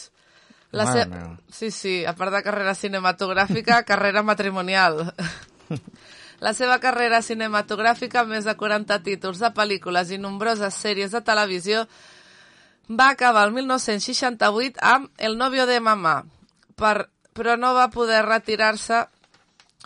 [0.75, 1.05] La se...
[1.51, 5.08] Sí, sí, a part de carrera cinematogràfica, carrera matrimonial.
[6.43, 11.21] La seva carrera cinematogràfica, amb més de 40 títols de pel·lícules i nombroses sèries de
[11.23, 11.85] televisió,
[12.89, 16.23] va acabar el 1968 amb El novio de mamà,
[16.75, 19.05] per, però no va poder retirar-se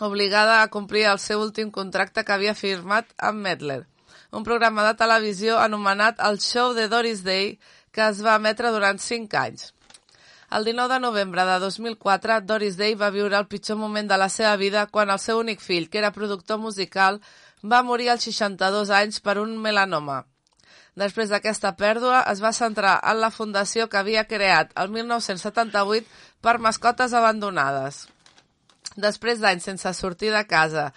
[0.00, 3.84] obligada a complir el seu últim contracte que havia firmat amb Medler,
[4.32, 7.58] un programa de televisió anomenat El Show de Doris Day,
[7.92, 9.70] que es va emetre durant 5 anys.
[10.50, 14.26] El 19 de novembre de 2004, Doris Day va viure el pitjor moment de la
[14.28, 17.20] seva vida quan el seu únic fill, que era productor musical,
[17.62, 20.24] va morir als 62 anys per un melanoma.
[20.98, 26.10] Després d'aquesta pèrdua, es va centrar en la fundació que havia creat el 1978
[26.42, 28.08] per mascotes abandonades.
[28.96, 30.90] Després d'anys sense sortir de casa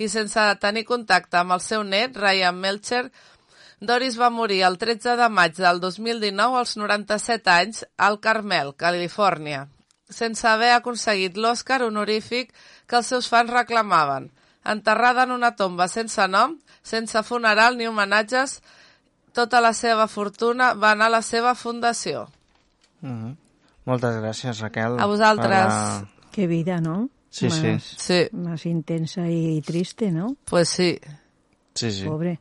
[0.00, 3.10] i sense tenir contacte amb el seu net, Ryan Melcher,
[3.80, 9.66] Doris va morir el 13 de maig del 2019 als 97 anys al Carmel, Califòrnia,
[10.08, 12.52] sense haver aconseguit l'Oscar honorífic
[12.86, 14.30] que els seus fans reclamaven.
[14.64, 18.62] Enterrada en una tomba sense nom, sense funeral ni homenatges,
[19.34, 22.28] tota la seva fortuna va anar a la seva fundació.
[23.02, 23.36] Mhm.
[23.84, 24.98] Moltes gràcies, Raquel.
[24.98, 25.50] A vosaltres.
[25.50, 27.10] la- Qué vida, ¿no?
[27.30, 27.66] Sí, sí.
[27.66, 30.36] más, Sí, Más intensa y triste, ¿no?
[30.44, 30.98] pues sí.
[31.74, 32.04] Sí, sí.
[32.04, 32.40] Pobre.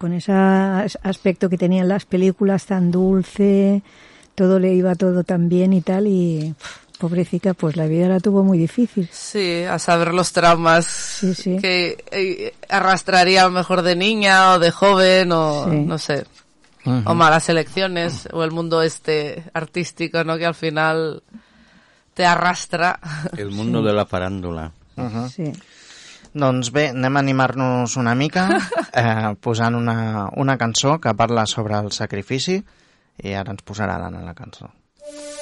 [0.00, 3.82] Con ese as- aspecto que tenían las películas tan dulce,
[4.34, 6.54] todo le iba todo tan bien y tal, y
[6.98, 9.08] pobrecita, pues la vida la tuvo muy difícil.
[9.12, 11.56] Sí, a saber los traumas Sí, sí.
[11.58, 15.76] que eh, arrastraría a lo mejor de niña o de joven o Sí.
[15.76, 16.24] no sé.
[17.04, 20.38] O malas elecciones o el mundo este artístico, ¿no?
[20.38, 21.22] Que al final
[22.14, 22.98] te arrastra.
[23.36, 24.72] El mundo de la farándula.
[25.30, 25.52] Sí.
[26.30, 28.46] Doncs bé, anem a animar-nos una mica
[29.02, 34.22] eh, posant una, una cançó que parla sobre el sacrifici i ara ens posarà l'Anna
[34.22, 34.70] la cançó.
[34.70, 35.39] En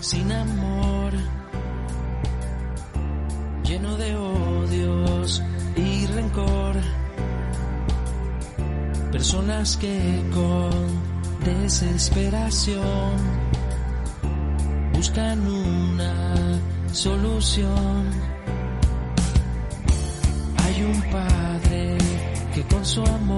[0.00, 1.12] sin amor,
[3.64, 5.42] lleno de odios
[5.76, 6.76] y rencor,
[9.10, 10.70] personas que con
[11.44, 13.12] desesperación
[14.92, 16.60] buscan una
[16.92, 18.10] solución.
[20.64, 21.98] Hay un padre
[22.54, 23.37] que con su amor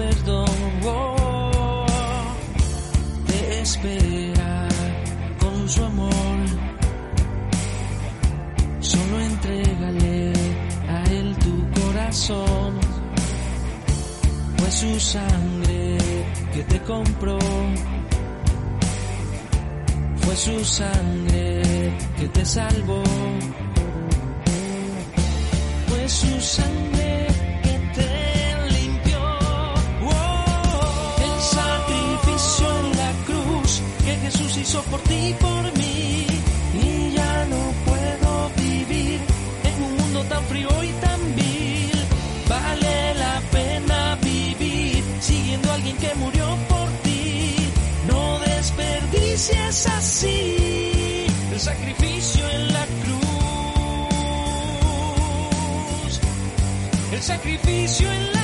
[0.00, 0.46] perdón.
[3.26, 4.68] Te espera
[5.38, 6.38] con su amor.
[8.80, 10.32] Solo entrégale
[10.88, 12.70] a él tu corazón.
[14.56, 15.98] Fue su sangre
[16.54, 17.38] que te compró.
[20.22, 21.62] Fue su sangre
[22.18, 23.02] que te salvó.
[25.88, 27.09] Fue su sangre
[34.78, 36.26] por ti y por mí.
[36.74, 39.20] Y ya no puedo vivir
[39.64, 42.04] en un mundo tan frío y tan vil.
[42.48, 47.56] Vale la pena vivir siguiendo a alguien que murió por ti.
[48.06, 53.20] No desperdicies así el sacrificio en la cruz.
[57.12, 58.39] El sacrificio en la cruz.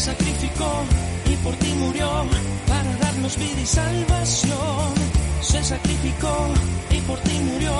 [0.00, 0.84] Sacrificó
[1.26, 2.08] y por ti murió
[2.66, 4.94] para darnos vida y salvación.
[5.42, 6.48] Se sacrificó
[6.90, 7.72] y por ti murió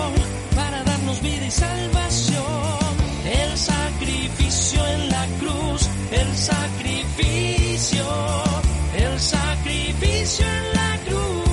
[0.54, 2.90] para darnos vida y salvación.
[3.24, 8.04] El sacrificio en la cruz, el sacrificio,
[8.96, 11.49] el sacrificio en la cruz.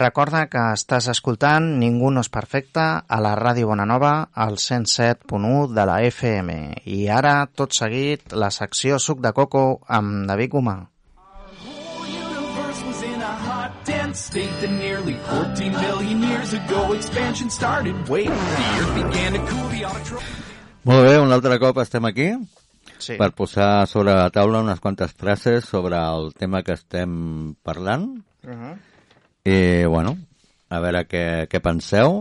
[0.00, 5.84] Recorda que estàs escoltant Ningú no és perfecte a la Ràdio Bonanova al 107.1 de
[5.90, 6.54] la FM.
[6.88, 10.78] I ara, tot seguit, la secció Suc de Coco amb David Gomà.
[13.84, 17.94] dense state that nearly 14 billion years ago expansion started.
[18.08, 20.30] Wait, the earth began to cool, the autotroph...
[20.84, 22.30] Molt bé, un altre cop estem aquí
[23.00, 23.16] Sí.
[23.16, 28.24] per posar sobre la taula unes quantes frases sobre el tema que estem parlant.
[28.44, 28.74] Uh -huh.
[29.50, 30.16] I, bueno,
[30.70, 32.20] a veure què, què penseu,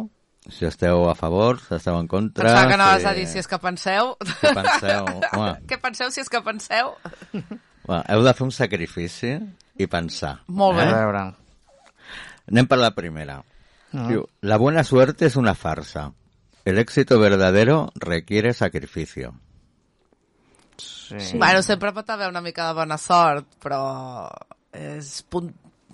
[0.50, 2.46] si esteu a favor, si esteu en contra...
[2.48, 3.10] Pensava que anaves si...
[3.10, 4.16] a dir si és que penseu.
[4.40, 5.10] Què penseu?
[5.36, 6.96] Home, Què penseu si és que penseu?
[7.86, 9.36] bueno, heu de fer un sacrifici
[9.80, 10.40] i pensar.
[10.48, 10.90] Molt A bé.
[10.96, 11.26] veure...
[12.50, 13.36] Anem per la primera.
[13.94, 14.08] Ah.
[14.10, 16.08] Diu, la buena suerte es una farsa.
[16.66, 19.36] El éxito verdadero requiere sacrificio.
[20.78, 21.20] Sí.
[21.20, 21.38] Sí.
[21.38, 24.30] Bueno, sempre pot haver una mica de bona sort, però
[24.74, 25.50] és punt,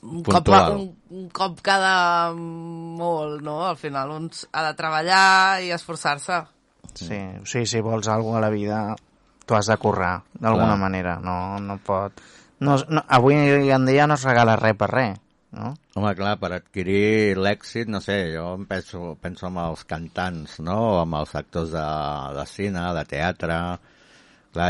[0.05, 0.85] un, cop, un,
[1.17, 3.63] un cop cada molt, no?
[3.67, 6.43] Al final un ha de treballar i esforçar-se.
[6.95, 8.79] Sí, sí, si vols alguna a la vida,
[9.45, 11.19] tu has de currar, d'alguna manera.
[11.19, 12.21] No, no pot...
[12.59, 13.35] No, no, avui
[13.75, 15.17] en dia no es regala res per res,
[15.51, 15.73] no?
[15.99, 20.77] Home, clar, per adquirir l'èxit, no sé, jo em penso, penso en els cantants, no?,
[20.93, 21.85] o amb els actors de,
[22.39, 23.59] de cine, de teatre...
[24.55, 24.69] Clar,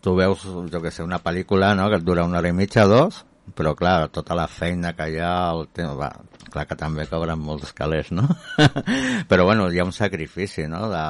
[0.00, 2.86] tu veus, jo que sé, una pel·lícula, no?, que et dura una hora i mitja,
[2.88, 3.20] dos,
[3.54, 6.10] però, clar, tota la feina que hi ha, el temps, va,
[6.50, 8.26] clar que també cobren molts calés, no?
[9.30, 11.06] però, bueno, hi ha un sacrifici, no?, de,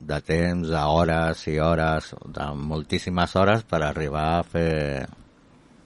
[0.00, 4.70] de temps, d'hores i hores, de moltíssimes hores per arribar a fer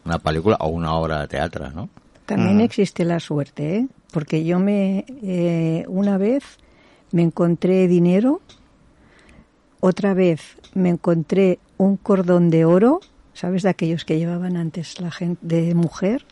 [0.05, 1.89] una pel·lícula o una obra de teatre, no?
[2.27, 3.87] También existe la suerte, ¿eh?
[4.13, 6.45] Porque yo me, eh, una vez
[7.11, 8.41] me encontré dinero,
[9.81, 13.01] otra vez me encontré un cordón de oro,
[13.35, 13.63] ¿sabes?
[13.63, 16.25] De aquellos que llevaban antes la gente de mujer,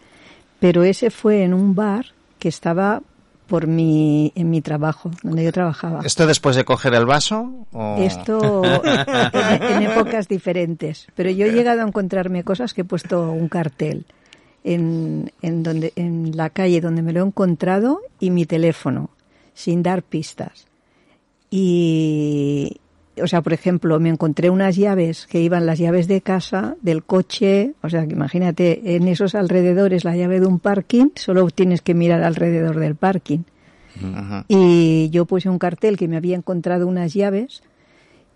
[0.59, 2.07] pero ese fue en un bar
[2.39, 3.03] que estaba
[3.47, 6.03] por mi, en mi trabajo, donde yo trabajaba.
[6.05, 7.67] ¿Esto después de coger el vaso?
[7.73, 7.97] O...
[7.99, 11.09] Esto en, en épocas diferentes.
[11.17, 14.07] Pero yo he llegado a encontrarme cosas que he puesto un cartel
[14.65, 19.11] en, en, donde, en la calle donde me lo he encontrado y mi teléfono,
[19.55, 20.67] sin dar pistas.
[21.51, 22.77] Y,
[23.23, 27.03] o sea, por ejemplo, me encontré unas llaves que iban las llaves de casa, del
[27.05, 31.83] coche, o sea, que imagínate, en esos alrededores la llave de un parking, solo tienes
[31.83, 33.41] que mirar alrededor del parking.
[34.49, 37.63] Y yo puse un cartel que me había encontrado unas llaves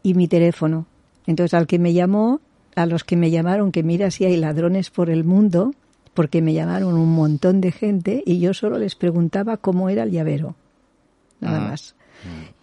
[0.03, 0.87] y mi teléfono.
[1.27, 2.41] Entonces al que me llamó,
[2.77, 5.73] a los que me llamaron, que mira si hay ladrones por el mundo,
[6.13, 10.11] porque me llamaron un montón de gente y yo solo les preguntaba cómo era el
[10.11, 10.55] llavero.
[11.41, 11.69] Nada Ah.
[11.71, 11.95] más.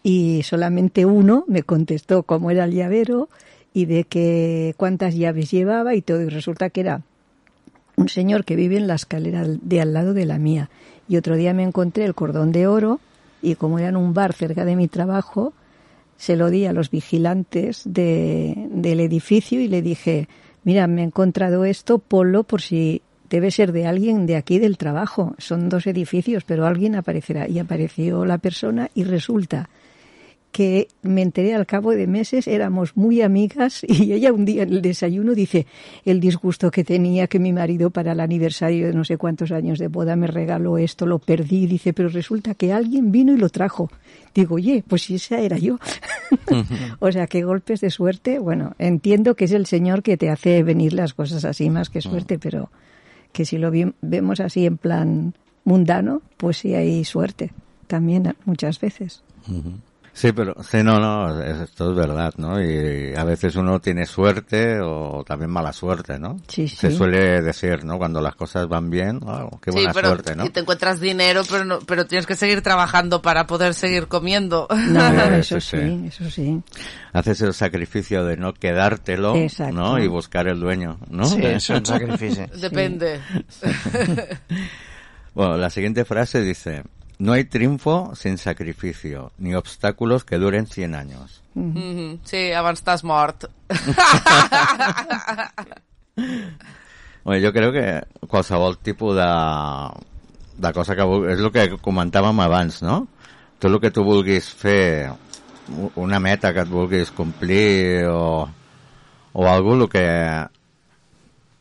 [0.04, 3.30] Y solamente uno me contestó cómo era el llavero
[3.74, 6.22] y de que cuántas llaves llevaba y todo.
[6.22, 7.02] Y resulta que era
[7.96, 10.70] un señor que vive en la escalera de al lado de la mía.
[11.08, 13.00] Y otro día me encontré el cordón de oro
[13.42, 15.54] y como era en un bar cerca de mi trabajo,
[16.18, 20.28] se lo di a los vigilantes de, del edificio y le dije,
[20.64, 24.78] mira, me he encontrado esto, ponlo por si debe ser de alguien de aquí del
[24.78, 25.34] trabajo.
[25.40, 27.48] Son dos edificios, pero alguien aparecerá.
[27.48, 29.70] Y apareció la persona y resulta
[30.52, 34.74] que me enteré al cabo de meses, éramos muy amigas y ella un día en
[34.74, 35.66] el desayuno dice
[36.04, 39.80] el disgusto que tenía que mi marido para el aniversario de no sé cuántos años
[39.80, 43.48] de boda me regaló esto, lo perdí, dice, pero resulta que alguien vino y lo
[43.50, 43.90] trajo.
[44.36, 45.78] Digo, oye, pues si esa era yo.
[47.00, 50.64] o sea, que golpes de suerte, bueno, entiendo que es el Señor que te hace
[50.64, 52.70] venir las cosas así más que suerte, pero
[53.32, 55.34] que si lo vi- vemos así en plan
[55.64, 57.52] mundano, pues sí hay suerte
[57.88, 59.22] también muchas veces.
[60.14, 62.62] Sí, pero sí, no, no, es- esto es verdad, ¿no?
[62.62, 66.38] Y a veces uno tiene suerte o también mala suerte, ¿no?
[66.50, 66.98] Sí, Se sí.
[66.98, 67.98] suele decir, ¿no?
[67.98, 70.46] Cuando las cosas van bien, wow, qué Sí, buena pero suerte, ¿no?
[70.46, 74.68] y te encuentras dinero, pero no, pero tienes que seguir trabajando para poder seguir comiendo.
[74.70, 76.08] No, Sí, eso sí, sí, sí.
[76.08, 76.62] eso sí.
[77.14, 79.74] Haces el sacrificio de no quedártelo, Exacto.
[79.76, 79.98] ¿no?
[79.98, 81.24] Y buscar el dueño, ¿no?
[81.26, 82.46] Sí, és un sacrifici.
[82.60, 83.22] Depende.
[85.34, 86.84] Bueno, la siguiente frase dice,
[87.22, 91.44] no hay triunfo sin sacrificio, ni obstáculos que duren 100 años.
[91.54, 92.20] Mhm.
[92.24, 93.46] Sí, abans t'has mort.
[97.24, 99.26] Bueno, jo crec que qualsevol tipus de,
[100.58, 103.06] de cosa que vulguis, és el que comentàvem abans, no?
[103.62, 105.12] Tot el que tu vulguis fer,
[106.02, 108.50] una meta que et vulguis complir o,
[109.38, 110.08] o alguna el que,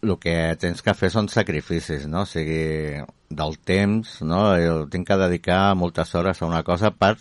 [0.02, 2.24] el que tens que fer són sacrificis, no?
[2.24, 4.40] O sigui, del temps, no?
[4.60, 7.16] Jo tinc que dedicar moltes hores a una cosa per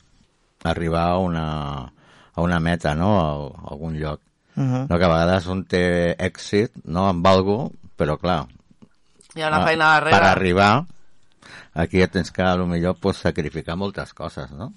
[0.63, 1.47] arribar a una,
[2.33, 3.11] a una meta, no?
[3.19, 4.21] A, algun lloc.
[4.55, 4.87] Uh -huh.
[4.89, 8.47] No, que a vegades un té èxit, no?, amb algú, però clar...
[9.35, 10.17] Hi ha una feina darrere.
[10.17, 10.85] Per arribar,
[11.73, 14.73] aquí tens que, a lo millor, pues, sacrificar moltes coses, no?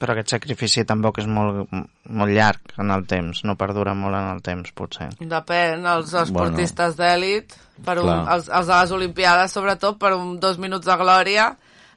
[0.00, 1.68] Però aquest sacrifici tampoc és molt,
[2.08, 5.10] molt llarg en el temps, no perdura molt en el temps, potser.
[5.20, 7.52] Depèn, els esportistes d'èlit,
[7.84, 11.50] per un, els, els de les Olimpiades, sobretot, per un dos minuts de glòria,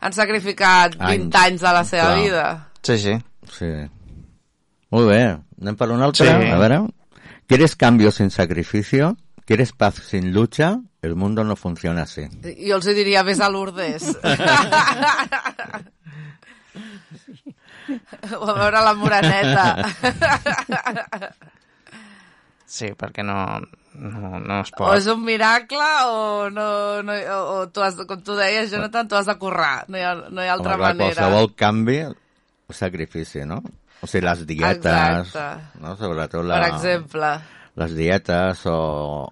[0.04, 1.39] han sacrificat 20 Anys.
[1.45, 2.20] anys de la seva Clar.
[2.20, 2.43] vida.
[2.84, 3.16] Sí, sí.
[3.54, 3.72] Sí.
[4.91, 5.22] Molt bé,
[5.64, 6.28] anem per un altre?
[6.28, 6.51] Sí.
[6.51, 6.84] A veure...
[7.47, 9.18] ¿Quieres cambio sin sacrificio?
[9.45, 10.80] ¿Quieres paz sin lucha?
[11.01, 12.24] El mundo no funciona así.
[12.43, 14.12] Jo els diria, vés a Lourdes.
[18.39, 19.65] o a veure la Moreneta.
[22.73, 23.36] Sí, perquè no,
[24.01, 24.95] no, no es o pot.
[24.97, 26.67] és un miracle o, no,
[27.05, 29.84] no, o, o tu has, com tu deies, Jonathan, tu has de currar.
[29.93, 31.19] No hi ha, no hi ha altra Home, clar, manera.
[31.21, 31.99] qualsevol canvi,
[32.73, 33.59] sacrifici, no?
[34.03, 34.88] O sigui, les dietes,
[35.29, 35.77] Exacte.
[35.84, 35.93] no?
[35.99, 37.29] sobretot la, Per exemple.
[37.79, 38.79] les dietes o,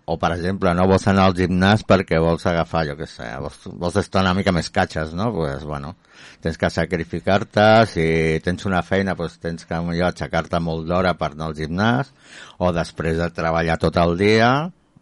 [0.06, 3.58] o, per exemple, no vols anar al gimnàs perquè vols agafar, jo què sé, vols,
[3.74, 5.32] vols estar una mica més catxes, no?
[5.34, 5.96] pues, bueno,
[6.42, 8.06] tens que sacrificar-te, si
[8.44, 12.12] tens una feina, pues, tens que millor aixecar-te molt d'hora per anar al gimnàs,
[12.60, 14.52] o després de treballar tot el dia,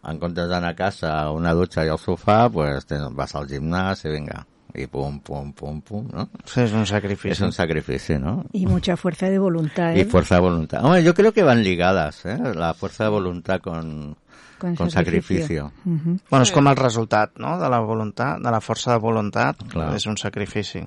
[0.00, 3.48] en comptes d'anar a casa a una dutxa i al sofà, pues, tens, vas al
[3.50, 4.44] gimnàs i vinga,
[4.76, 6.28] i pum, pum, pum, pum, no?
[6.44, 7.32] Sí, és un sacrifici.
[7.32, 8.44] Es un sacrifici, ¿no?
[8.52, 9.94] Y mucha fuerza de voluntad.
[9.94, 10.04] Y ¿eh?
[10.04, 10.84] fuerza de voluntad.
[10.84, 12.38] Hombre, yo creo que van ligadas, ¿eh?
[12.54, 14.16] La fuerza de voluntad con,
[14.60, 15.72] Con con sacrificio.
[15.86, 16.18] Ujú.
[16.28, 19.94] Bueno, és com el resultat, no?, de la voluntat, de la força de voluntat, Clar.
[19.96, 20.82] és un sacrifici,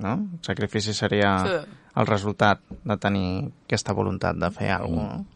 [0.00, 0.14] no?
[0.14, 1.70] El sacrifici seria Sí.
[1.96, 5.26] el resultat de tenir aquesta voluntat de fer alguna cosa, no?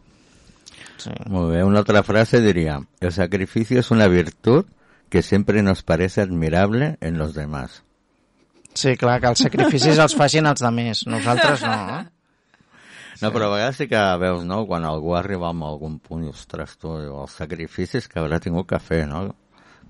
[0.97, 1.11] Sí.
[1.27, 1.65] Muy bien.
[1.65, 4.65] Una otra frase diría, el sacrificio es una virtud
[5.09, 7.83] que siempre nos parece admirable en los demás.
[8.73, 11.99] Sí, clar, que els sacrificis els facin els de més, nosaltres no.
[11.99, 12.05] eh?
[13.21, 16.29] No, però a vegades sí que veus, no?, quan algú arriba a algun punt i,
[16.29, 19.23] ostres, tu, els sacrificis que haurà tingut que fer, no?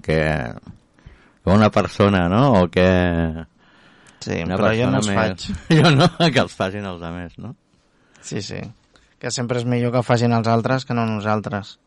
[0.02, 0.22] Que,
[1.44, 2.86] que una persona, no?, o que...
[4.28, 5.48] Sí, una però jo no els persona faig.
[5.48, 7.56] més- Jo no, que els facin els altres, no?
[8.22, 8.60] Sí, sí.
[9.18, 11.78] Que sempre és millor que facin els altres que no nosaltres.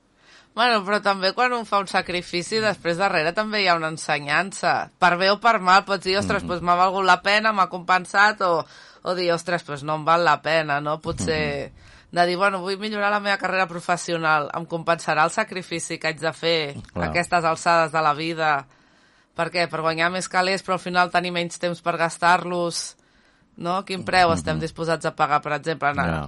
[0.56, 4.90] Bueno, però també quan un fa un sacrifici, després darrere també hi ha una ensenyança.
[4.98, 8.40] Per bé o per mal, pots dir, ostres, doncs m'ha valgut la pena, m'ha compensat,
[8.42, 8.64] o,
[9.06, 10.96] o dir, ostres, doncs no em val la pena, no?
[11.04, 11.70] Potser
[12.10, 16.18] de dir, bueno, vull millorar la meva carrera professional, em compensarà el sacrifici que haig
[16.18, 16.58] de fer
[16.90, 17.04] Clar.
[17.06, 18.50] a aquestes alçades de la vida.
[19.40, 19.64] Per què?
[19.72, 22.80] Per guanyar més calés, però al final tenir menys temps per gastar-los,
[23.64, 23.78] no?
[23.88, 26.24] Quin preu estem disposats a pagar, per exemple, anar, Ja.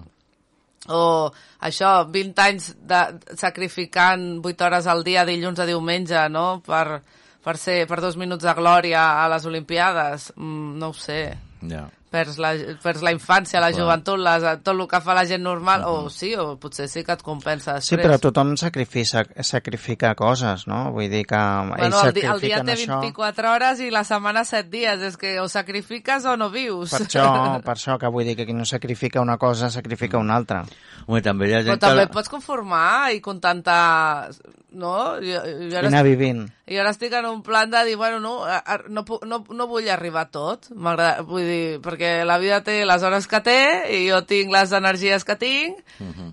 [0.89, 3.03] o això, 20 anys de,
[3.39, 7.03] sacrificant 8 hores al dia, dilluns a diumenge, no?, per,
[7.45, 11.37] per, ser, per dos minuts de glòria a les Olimpiades, mm, no ho sé.
[11.69, 11.85] Ja.
[12.13, 12.51] Perds la,
[12.83, 13.79] perds la infància, la Clar.
[13.81, 17.15] joventut, les, tot el que fa la gent normal, o sí, o potser sí que
[17.17, 18.03] et compensa Sí, després.
[18.05, 20.83] però tothom sacrifica, sacrifica coses, no?
[20.93, 23.01] Vull dir que ells Bueno, el, di, el dia té això.
[23.01, 25.01] 24 hores i la setmana 7 dies.
[25.09, 26.93] És que o sacrifiques o no vius.
[26.93, 27.27] Per això,
[27.65, 30.67] per això que vull dir que qui no sacrifica una cosa, sacrifica una altra.
[31.07, 32.11] Home, també hi ha Però gent també que...
[32.11, 34.29] et pots conformar i contentar...
[34.73, 34.93] No?
[35.21, 36.47] Jo, jo anar vivint.
[36.71, 38.47] I ara estic en un plan de dir, bueno, no,
[38.89, 43.41] no, no, no vull arribar tot, vull dir, perquè la vida té les hores que
[43.43, 43.59] té
[43.91, 45.83] i jo tinc les energies que tinc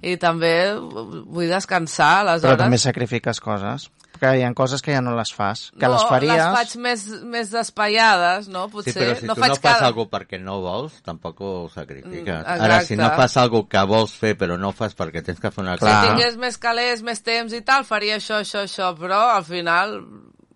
[0.05, 2.61] i també vull descansar, Però aleshores...
[2.61, 3.89] també sacrifiques coses.
[4.20, 5.70] Que hi ha coses que ja no les fas.
[5.80, 6.34] Que no, les faries...
[6.36, 8.65] les faig més, més despaiades, no?
[8.70, 9.88] Potser Sí, però si no tu faig no fas cada...
[9.89, 12.41] alguna perquè no vols, tampoc ho sacrifiques.
[12.43, 13.22] Mm, Ara, si no exacte.
[13.24, 16.01] fas alguna que vols fer però no fas perquè tens que fer una Si cosa...
[16.09, 19.95] tingués més calés, més temps i tal, faria això, això, això, però al final,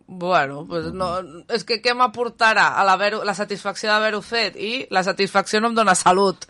[0.08, 1.14] bueno, pues no,
[1.50, 4.56] és que què m'aportarà a l'haver-ho- la satisfacció d'haver-ho fet?
[4.60, 6.46] I la satisfacció no em dona salut.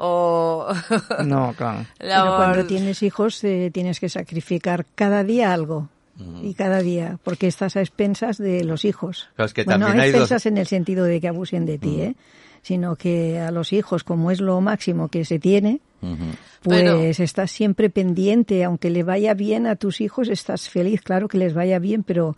[0.00, 0.68] O...
[1.26, 1.86] No, clar.
[1.98, 5.88] Pero cuando tienes hijos eh, tienes que sacrificar cada día algo.
[6.42, 9.28] Y cada día, porque estás a expensas de los hijos.
[9.36, 11.64] Pero es que bueno, también a hay dos- expensas en el sentido de que abusen
[11.64, 12.14] de ti, ¿eh?
[12.62, 17.50] sino que a los hijos, como es lo máximo que se tiene, pues Pero- estás
[17.52, 21.78] siempre pendiente, aunque le vaya bien a tus hijos, estás feliz, claro que les vaya
[21.78, 22.36] bien, pero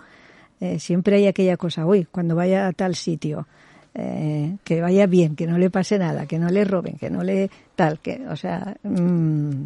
[0.60, 3.46] eh, siempre hay aquella cosa, uy, cuando vaya a tal sitio,
[3.94, 7.22] eh, que vaya bien, que no le pase nada, que no le roben, que no
[7.24, 9.64] le tal, que, o sea, mm,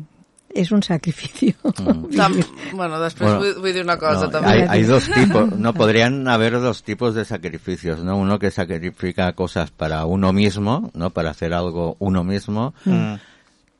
[0.55, 1.55] es un sacrificio.
[2.17, 2.35] tam...
[2.73, 4.51] bueno, després Bueno, vull, vull dir una cosa, No, també.
[4.51, 8.17] hay, hay dos tipos, no podrían haber dos tipos de sacrificios, ¿no?
[8.17, 11.11] Uno que sacrifica cosas para uno mismo, ¿no?
[11.11, 13.15] Para hacer algo uno mismo, Mm.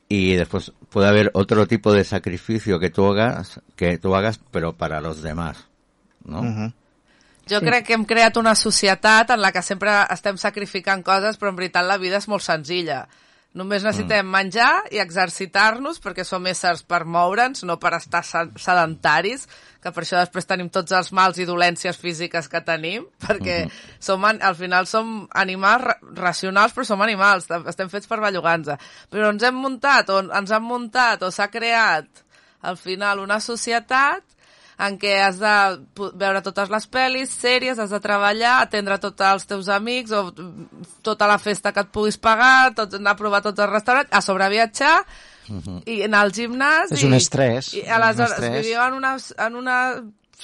[0.09, 4.73] y después puede haber otro tipo de sacrificio que tú hagas, que tú hagas, pero
[4.73, 5.65] para los demás,
[6.23, 6.43] ¿no?
[6.43, 6.73] Mhm.
[7.49, 11.49] Jo crec que hem creat una societat en la que sempre estem sacrificant coses, però
[11.51, 13.07] en veritat la vida és molt senzilla.
[13.55, 19.45] Només necessitem menjar i exercitar-nos perquè som éssers per moure'ns, no per estar se- sedentaris,
[19.79, 23.61] que per això després tenim tots els mals i dolències físiques que tenim, perquè
[24.03, 25.95] som, an- al final som animals ra
[26.25, 28.75] racionals, però som animals, estem fets per bellugar-nos.
[29.13, 32.11] Però ens hem muntat, o ens han muntat, o s'ha creat,
[32.65, 34.24] al final, una societat
[34.77, 35.53] en què has de
[36.19, 40.89] veure totes les pel·lis, sèries, has de treballar, atendre tots els teus amics o mm,
[41.05, 44.21] tota la festa que et puguis pagar, tot, anar a provar tots els restaurants, a
[44.25, 44.97] sobreviatjar
[45.85, 46.91] i anar al gimnàs.
[46.91, 48.59] És i, un estrès, I aleshores estrès.
[48.59, 49.15] vivim en una,
[49.47, 49.79] en una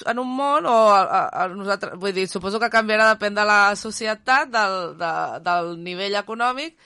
[0.06, 3.44] en un món o a, a, a nosaltres, vull dir, suposo que canviarà depèn de
[3.46, 5.12] la societat, del, de,
[5.44, 6.78] del nivell econòmic,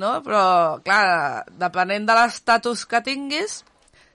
[0.00, 0.14] no?
[0.24, 0.44] però
[0.84, 3.62] clar, depenent de l'estatus que tinguis,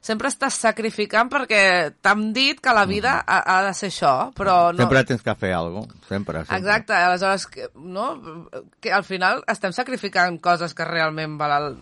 [0.07, 1.61] sempre estàs sacrificant perquè
[2.03, 4.79] t'han dit que la vida ha, ha de ser això, però no...
[4.79, 6.45] Siempre tienes que hacer algo, siempre.
[6.45, 6.57] siempre.
[6.57, 8.07] Exacte, aleshores, que, no?
[8.79, 11.77] que al final estem sacrificant coses que realment valen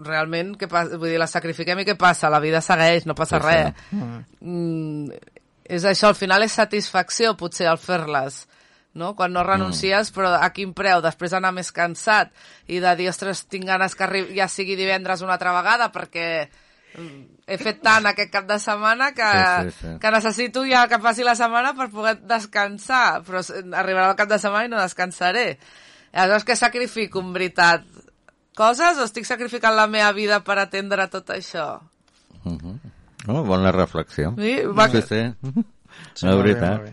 [0.00, 0.96] realment, què passa?
[0.96, 2.30] vull dir, les sacrifiquem i què passa?
[2.32, 3.50] La vida segueix, no passa Sí, sí.
[3.50, 3.90] res.
[4.40, 5.18] Mm,
[5.76, 8.46] és això, al final és satisfacció, potser, al fer-les
[8.94, 9.14] no?
[9.14, 11.02] quan no renuncies, però a quin preu?
[11.04, 12.32] Després anar més cansat
[12.66, 16.66] i de dir, ostres, tinc ganes que ja sigui divendres una altra vegada perquè mm,
[17.46, 19.92] he fet tant aquest cap de setmana que, Sí, sí, sí.
[20.00, 23.40] que necessito ja que passi la setmana per poder descansar, però
[23.78, 25.58] arribarà el cap de setmana i no descansaré.
[26.12, 27.84] Aleshores, què sacrifico, en veritat?
[28.56, 31.80] Coses o estic sacrificant la meva vida per atendre tot això?
[32.44, 32.78] Ujú.
[33.28, 34.34] Oh, bona reflexió.
[34.38, 35.22] Sí, va- sí, sí.
[36.14, 36.82] Sí, La veritat.
[36.82, 36.92] bé.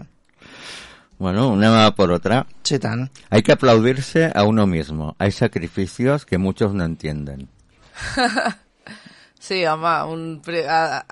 [1.17, 2.45] Bueno, anem a por otra.
[2.63, 3.09] Sí, tant.
[3.31, 5.15] Hay que aplaudirse a uno mismo.
[5.17, 7.49] Hay sacrificios que muchos no entienden.
[9.47, 10.25] Sí, home, un,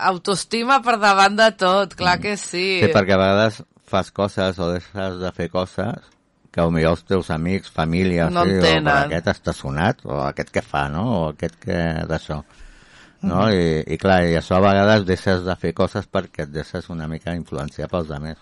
[0.10, 2.82] autoestima per davant de tot, clar que sí.
[2.84, 6.12] Sí, perquè a vegades fas coses o deixes de fer coses
[6.52, 10.64] que potser els teus amics, família, No sí, o aquest està sonat, o aquest que
[10.64, 11.04] fa, no?
[11.16, 12.42] O aquest que d'això.
[13.26, 13.46] No?
[13.52, 17.08] I, I clar, i això a vegades deixes de fer coses perquè et deixes una
[17.12, 18.40] mica influenciar pels altres.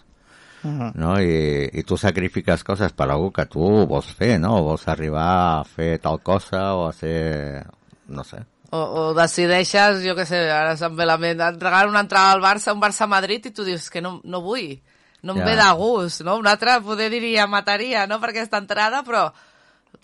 [0.63, 0.93] Mhm.
[1.01, 1.15] No?
[1.19, 4.57] I, I tu sacrifiques coses per algú que tu vols fer, no?
[4.59, 5.29] O vols arribar
[5.59, 7.65] a fer tal cosa o a ser...
[8.07, 8.43] no sé.
[8.73, 12.31] O, o decideixes, jo què sé, ara se'm ve la ment, et regalen una entrada
[12.33, 14.79] al Barça, un Barça-Madrid, i tu dius que no, no vull,
[15.21, 15.45] no em Ja.
[15.45, 16.37] ve de gust, no?
[16.41, 19.27] Un altre poder diria mataria, no?, per aquesta entrada, però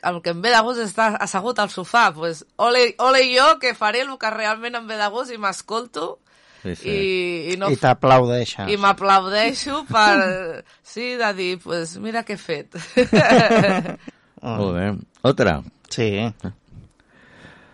[0.03, 3.47] el que em ve de gust és estar assegut al sofà, pues, ole, ole jo
[3.59, 6.19] que faré el que realment em ve de gust i m'escolto
[6.61, 6.89] Sí, sí.
[6.91, 8.67] i, i no I t'aplaudeixes.
[8.69, 12.75] i m'aplaudeixo per, sí, de dir, pues, mira què he fet.
[14.43, 14.87] Molt bé.
[15.23, 15.61] Otra.
[15.89, 16.11] Sí.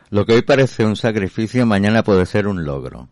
[0.10, 3.08] Lo que hoy parece un sacrificio, mañana puede ser un logro.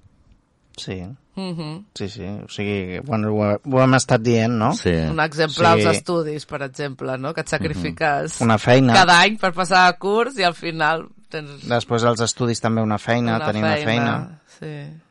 [0.78, 1.04] Sí.
[1.36, 1.86] Mhm.
[1.96, 2.24] Sí, sí.
[2.26, 4.74] O sigui, bueno, ho, ho hem estat dient, no?
[4.74, 4.90] Sí.
[4.92, 5.90] Un exemple als Sí.
[5.90, 7.34] estudis, per exemple, no?
[7.34, 8.94] que et sacrifiques Una feina.
[8.94, 13.00] cada any per passar a curs i al final tens Després als estudis també una
[13.00, 13.78] feina, una tenir feina.
[13.78, 14.42] una feina.
[14.60, 15.02] Sí.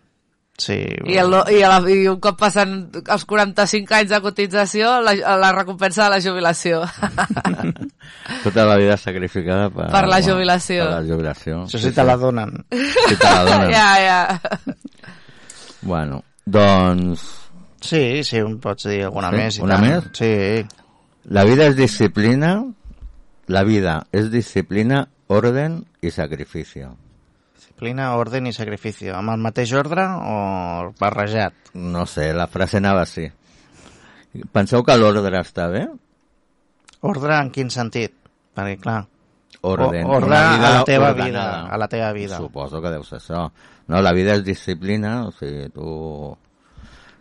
[0.62, 0.76] Sí.
[1.10, 5.50] I, el, i, la, I un cop passen els 45 anys de cotització, la, la
[5.56, 6.82] recompensa de la jubilació.
[8.44, 10.84] Tota la vida sacrificada per, Per la jubilació.
[10.86, 11.62] Per la jubilació.
[11.66, 12.54] Això sí te la donen.
[12.70, 13.70] Si te la donen.
[13.72, 14.76] ja, ja.
[15.82, 17.24] Bueno, doncs
[17.82, 19.36] Sí, sí, em pots dir alguna Sí?
[19.40, 19.56] més.
[19.58, 19.88] I Una tant.
[19.88, 20.04] més?
[20.14, 20.78] Sí.
[21.34, 22.52] la vida es disciplina,
[23.48, 26.96] la vida es disciplina orden i sacrificio.
[27.82, 29.08] Disciplina, orden i sacrifici.
[29.10, 31.72] Amb el mateix ordre o barrejat?
[31.74, 33.24] No sé, la frase anava així.
[34.54, 35.88] Penseu que l'ordre està bé?
[37.02, 38.14] Ordre en quin sentit?
[38.54, 39.00] Perquè, clar,
[39.66, 40.06] Orden.
[40.06, 41.24] O- ordre a la teva ordenada.
[41.26, 42.38] vida, a la teva vida.
[42.38, 43.48] Suposo que deu ser això.
[43.88, 46.36] No, la vida és disciplina, o sigui, tu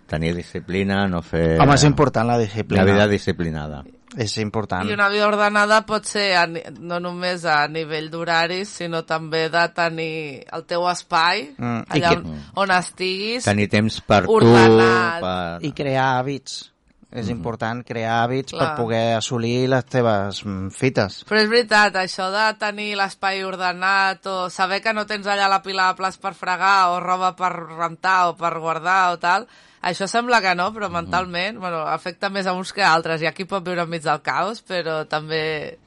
[0.07, 1.57] tenir disciplina, no fer...
[1.59, 2.84] home, és important la disciplina.
[2.84, 3.82] Una vida disciplinada.
[4.18, 4.89] És important.
[4.89, 9.62] I una vida ordenada pot ser a, no només a nivell d'horaris, sinó també de
[9.76, 15.16] tenir el teu espai, Mm, allà que- on, on estiguis, Tenir temps per Ordenat.
[15.20, 15.66] tu, per...
[15.66, 16.68] I crear hàbits.
[17.12, 18.76] És important crear hàbits per Clar.
[18.78, 21.26] poder assolir les teves mm, fites.
[21.28, 25.62] Però és veritat, això de tenir l'espai ordenat o saber que no tens allà la
[25.62, 29.45] pila de plats per fregar o roba per rentar o per guardar o tal,
[29.82, 33.22] això sembla que no, però mentalment bueno, afecta més a uns que a altres.
[33.22, 35.78] Hi ha qui pot viure enmig del caos, però també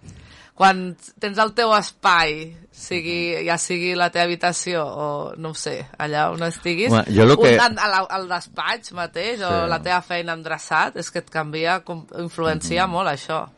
[0.54, 5.80] quan tens el teu espai, sigui, ja sigui la teva habitació o no ho sé,
[5.98, 9.68] allà on estiguis, Home, jo lo que- un, al, al, despatx mateix o Sí.
[9.72, 11.82] la teva feina endreçat, és que et canvia,
[12.22, 13.48] influencia molt això.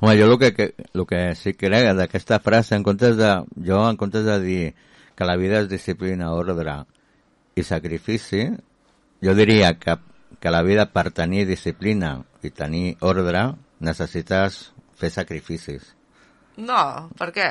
[0.00, 3.32] Home, jo el que, que, el que sí que crec d'aquesta frase, en comptes de,
[3.66, 4.74] jo en comptes de dir
[5.16, 6.84] que la vida és disciplina, ordre
[7.56, 8.46] i sacrifici,
[9.24, 9.96] jo diria que,
[10.38, 15.94] que la vida per tenir disciplina i tenir ordre necessites fer sacrificis.
[16.60, 17.48] No, per què?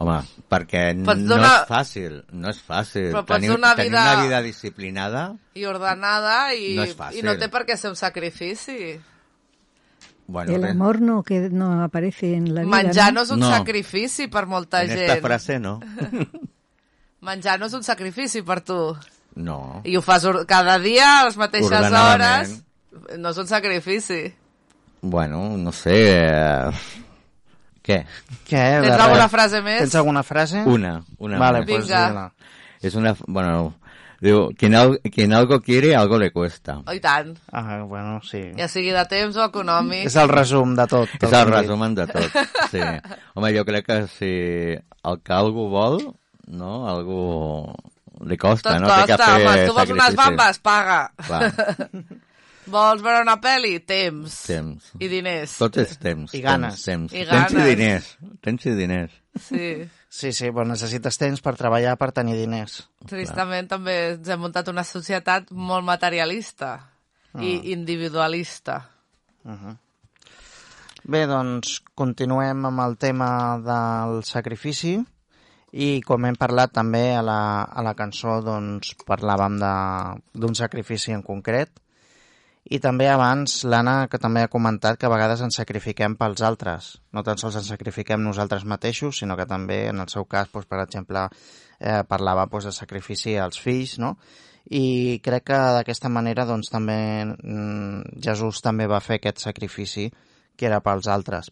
[0.00, 3.08] Home, perquè Pots no donar- és fàcil, no és fàcil.
[3.10, 7.22] Però pots tenir, donar tenir vida- una vida disciplinada, I ordenada i No és i
[7.26, 8.98] no té per què ser un sacrifici.
[10.26, 12.70] bueno, El amor no, que no aparece en la vida.
[12.76, 13.50] Menjar no és un No.
[13.50, 15.00] sacrifici per molta en gent.
[15.00, 15.80] esta frase no.
[17.20, 18.96] Menjar no és un sacrifici per tu.
[19.40, 19.80] No.
[19.88, 22.56] I ho fas cada dia a les mateixes hores.
[23.18, 24.24] No és un sacrifici.
[25.00, 25.96] Bueno, no sé...
[26.20, 26.70] Eh...
[27.80, 28.02] Què?
[28.44, 28.62] Què?
[28.84, 29.78] Tens De alguna frase més?
[29.86, 30.60] Tens alguna frase?
[30.68, 32.02] Una, una Vale, pues Vinga.
[32.10, 32.24] dila.
[32.82, 33.74] Es una, bueno,
[34.20, 36.82] digo, quien, al- quien algo quiere, algo le cuesta.
[36.84, 37.38] Oh, I tant.
[37.52, 38.42] Ah, bueno, sí.
[38.58, 40.04] Ja sigui de temps o econòmic.
[40.10, 41.08] És el resum de tot.
[41.20, 42.38] És el resumen de tot.
[42.70, 42.84] Sí.
[43.34, 44.30] Home, jo crec que si
[44.76, 46.02] el que algú vol,
[46.52, 47.22] no, algú
[48.28, 48.88] li costa, Tot no?
[48.88, 49.66] Té que costa, fer home.
[49.66, 50.58] Tu vols unes bambes?
[50.64, 50.98] Paga.
[51.26, 51.52] Clar,
[52.70, 53.80] Vols veure una pel·li?
[53.82, 54.34] Temps.
[54.46, 54.90] temps.
[55.02, 55.56] I diners.
[55.58, 56.34] Tot és temps.
[56.36, 56.82] I ganes.
[56.84, 57.14] Temps, temps.
[57.16, 57.70] I Temps i ganes.
[57.70, 58.10] diners.
[58.44, 59.16] Temps i diners.
[59.48, 59.70] Sí.
[60.10, 62.76] Sí, sí, però necessites temps per treballar per tenir diners.
[63.10, 66.76] Tristament també ens hem muntat una societat molt materialista
[67.40, 67.60] i Ah.
[67.74, 68.78] individualista.
[71.02, 73.30] Bé, doncs continuem amb el tema
[73.64, 74.98] del sacrifici
[75.72, 81.22] i com hem parlat també a la, a la cançó doncs parlàvem d'un sacrifici en
[81.22, 81.70] concret
[82.70, 86.90] i també abans l'Anna que també ha comentat que a vegades ens sacrifiquem pels altres
[87.14, 90.66] no tan sols ens sacrifiquem nosaltres mateixos sinó que també en el seu cas doncs,
[90.66, 91.28] per exemple
[91.78, 94.16] eh, parlava doncs, de sacrifici als fills no?
[94.70, 100.10] i crec que d'aquesta manera doncs, també mm, Jesús també va fer aquest sacrifici
[100.60, 101.48] que era pels altres.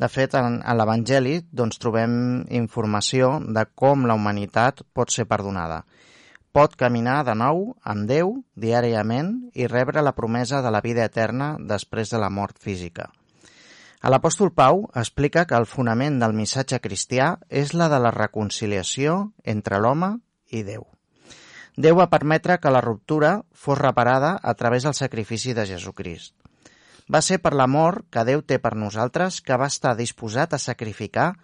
[0.00, 2.16] De fet, en, en l'Evangeli doncs, trobem
[2.62, 5.82] informació de com la humanitat pot ser perdonada.
[6.56, 11.52] Pot caminar de nou amb Déu diàriament i rebre la promesa de la vida eterna
[11.60, 13.10] després de la mort física.
[14.06, 17.32] L'apòstol Pau explica que el fonament del missatge cristià
[17.62, 20.12] és la de la reconciliació entre l'home
[20.54, 20.86] i Déu.
[21.76, 26.35] Déu va permetre que la ruptura fos reparada a través del sacrifici de Jesucrist.
[27.12, 31.34] Va ser per l'amor que Déu té per nosaltres que va estar disposat a sacrificar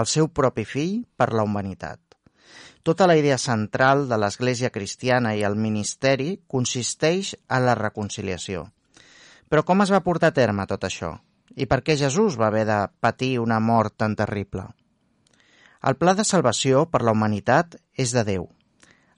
[0.00, 2.00] el seu propi fill per la humanitat.
[2.82, 8.64] Tota la idea central de l'Església cristiana i el ministeri consisteix en la reconciliació.
[9.48, 11.12] Però com es va portar a terme tot això?
[11.54, 14.64] I per què Jesús va haver de patir una mort tan terrible?
[15.82, 18.48] El pla de salvació per la humanitat és de Déu.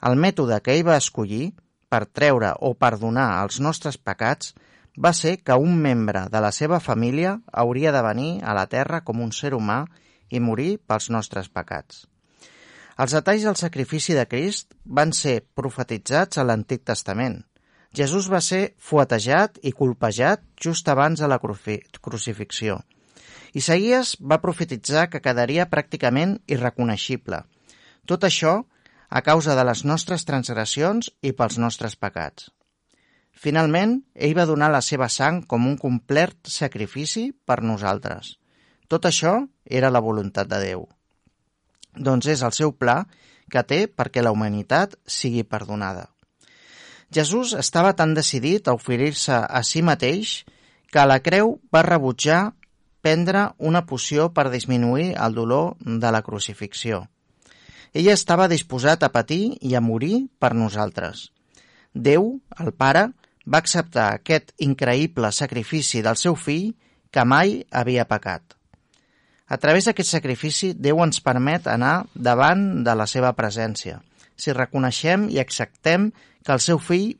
[0.04, 1.54] El mètode que ell va escollir
[1.88, 4.52] per treure o perdonar els nostres pecats
[4.96, 9.02] va ser que un membre de la seva família hauria de venir a la Terra
[9.02, 9.84] com un ser humà
[10.30, 12.06] i morir pels nostres pecats.
[12.98, 17.40] Els detalls del sacrifici de Crist van ser profetitzats a l'Antic Testament.
[17.94, 22.80] Jesús va ser fuetejat i colpejat just abans de la cruci crucifixió.
[23.54, 27.44] Isaías va profetitzar que quedaria pràcticament irreconeixible.
[28.06, 28.64] Tot això
[29.10, 32.50] a causa de les nostres transgressions i pels nostres pecats.
[33.34, 38.36] Finalment, ell va donar la seva sang com un complet sacrifici per nosaltres.
[38.88, 40.86] Tot això era la voluntat de Déu.
[41.94, 43.04] Doncs és el seu pla
[43.50, 46.08] que té perquè la humanitat sigui perdonada.
[47.14, 50.42] Jesús estava tan decidit a oferir-se a si mateix
[50.90, 52.54] que a la creu va rebutjar
[53.04, 57.04] prendre una poció per disminuir el dolor de la crucifixió.
[57.92, 61.28] Ella estava disposat a patir i a morir per nosaltres.
[61.94, 63.04] Déu, el Pare,
[63.46, 66.72] va acceptar aquest increïble sacrifici del seu fill
[67.12, 68.56] que mai havia pecat.
[69.46, 74.00] A través d'aquest sacrifici, Déu ens permet anar davant de la seva presència.
[74.36, 76.08] Si reconeixem i acceptem
[76.44, 77.12] que el seu fill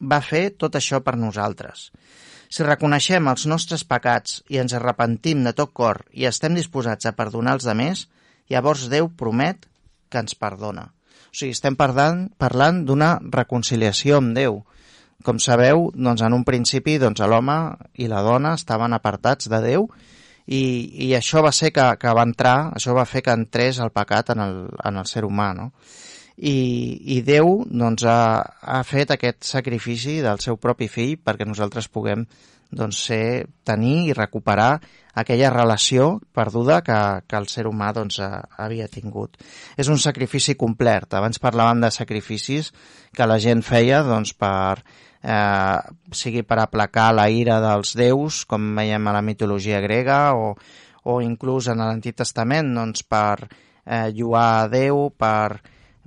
[0.00, 1.90] va fer tot això per nosaltres.
[2.48, 7.14] Si reconeixem els nostres pecats i ens arrepentim de tot cor i estem disposats a
[7.18, 8.06] perdonar els demés,
[8.48, 9.66] llavors Déu promet
[10.08, 10.92] que ens perdona.
[11.32, 14.62] O sigui, estem parlant, parlant d'una reconciliació amb Déu.
[15.24, 17.56] Com sabeu, doncs en un principi doncs, l'home
[18.02, 19.88] i la dona estaven apartats de Déu
[20.46, 20.60] i,
[21.08, 24.34] i això va ser que, que va entrar, això va fer que entrés el pecat
[24.36, 25.72] en el, en el ser humà, no?
[26.36, 26.52] I,
[27.16, 32.26] i Déu doncs, ha, ha fet aquest sacrifici del seu propi fill perquè nosaltres puguem
[32.70, 34.76] doncs, ser, tenir i recuperar
[35.16, 39.38] aquella relació perduda que, que el ser humà doncs, havia tingut.
[39.80, 41.08] És un sacrifici complet.
[41.16, 42.70] Abans parlàvem de sacrificis
[43.16, 44.82] que la gent feia doncs, per,
[45.24, 45.78] eh,
[46.12, 50.52] sigui per aplacar la ira dels déus, com veiem a la mitologia grega, o,
[51.08, 55.62] o inclús en l'Antic Testament doncs, per eh, lluar a Déu, per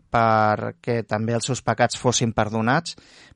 [0.09, 2.95] perquè també els seus pecats fossin perdonats,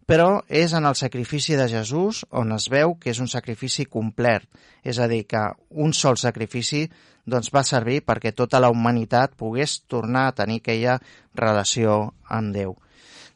[0.09, 4.43] però és en el sacrifici de Jesús on es veu que és un sacrifici complet,
[4.83, 6.87] és a dir, que un sol sacrifici
[7.25, 10.97] doncs, va servir perquè tota la humanitat pogués tornar a tenir aquella
[11.35, 12.75] relació amb Déu.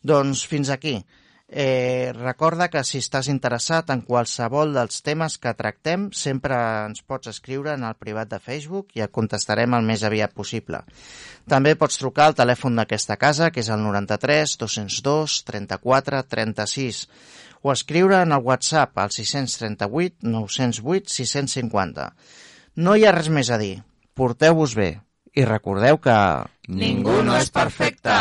[0.03, 0.99] Doncs fins aquí.
[1.49, 7.31] Eh, recorda que si estàs interessat en qualsevol dels temes que tractem, sempre ens pots
[7.31, 10.81] escriure en el privat de Facebook i et contestarem el més aviat possible.
[11.47, 17.01] També pots trucar al telèfon d'aquesta casa, que és el 93 202 34 36,
[17.63, 22.11] o escriure en el WhatsApp al 638 908 650.
[22.75, 23.77] No hi ha res més a dir.
[24.19, 24.97] Porteu-vos bé
[25.31, 26.17] i recordeu que...
[26.67, 28.19] Ningú no és perfecte.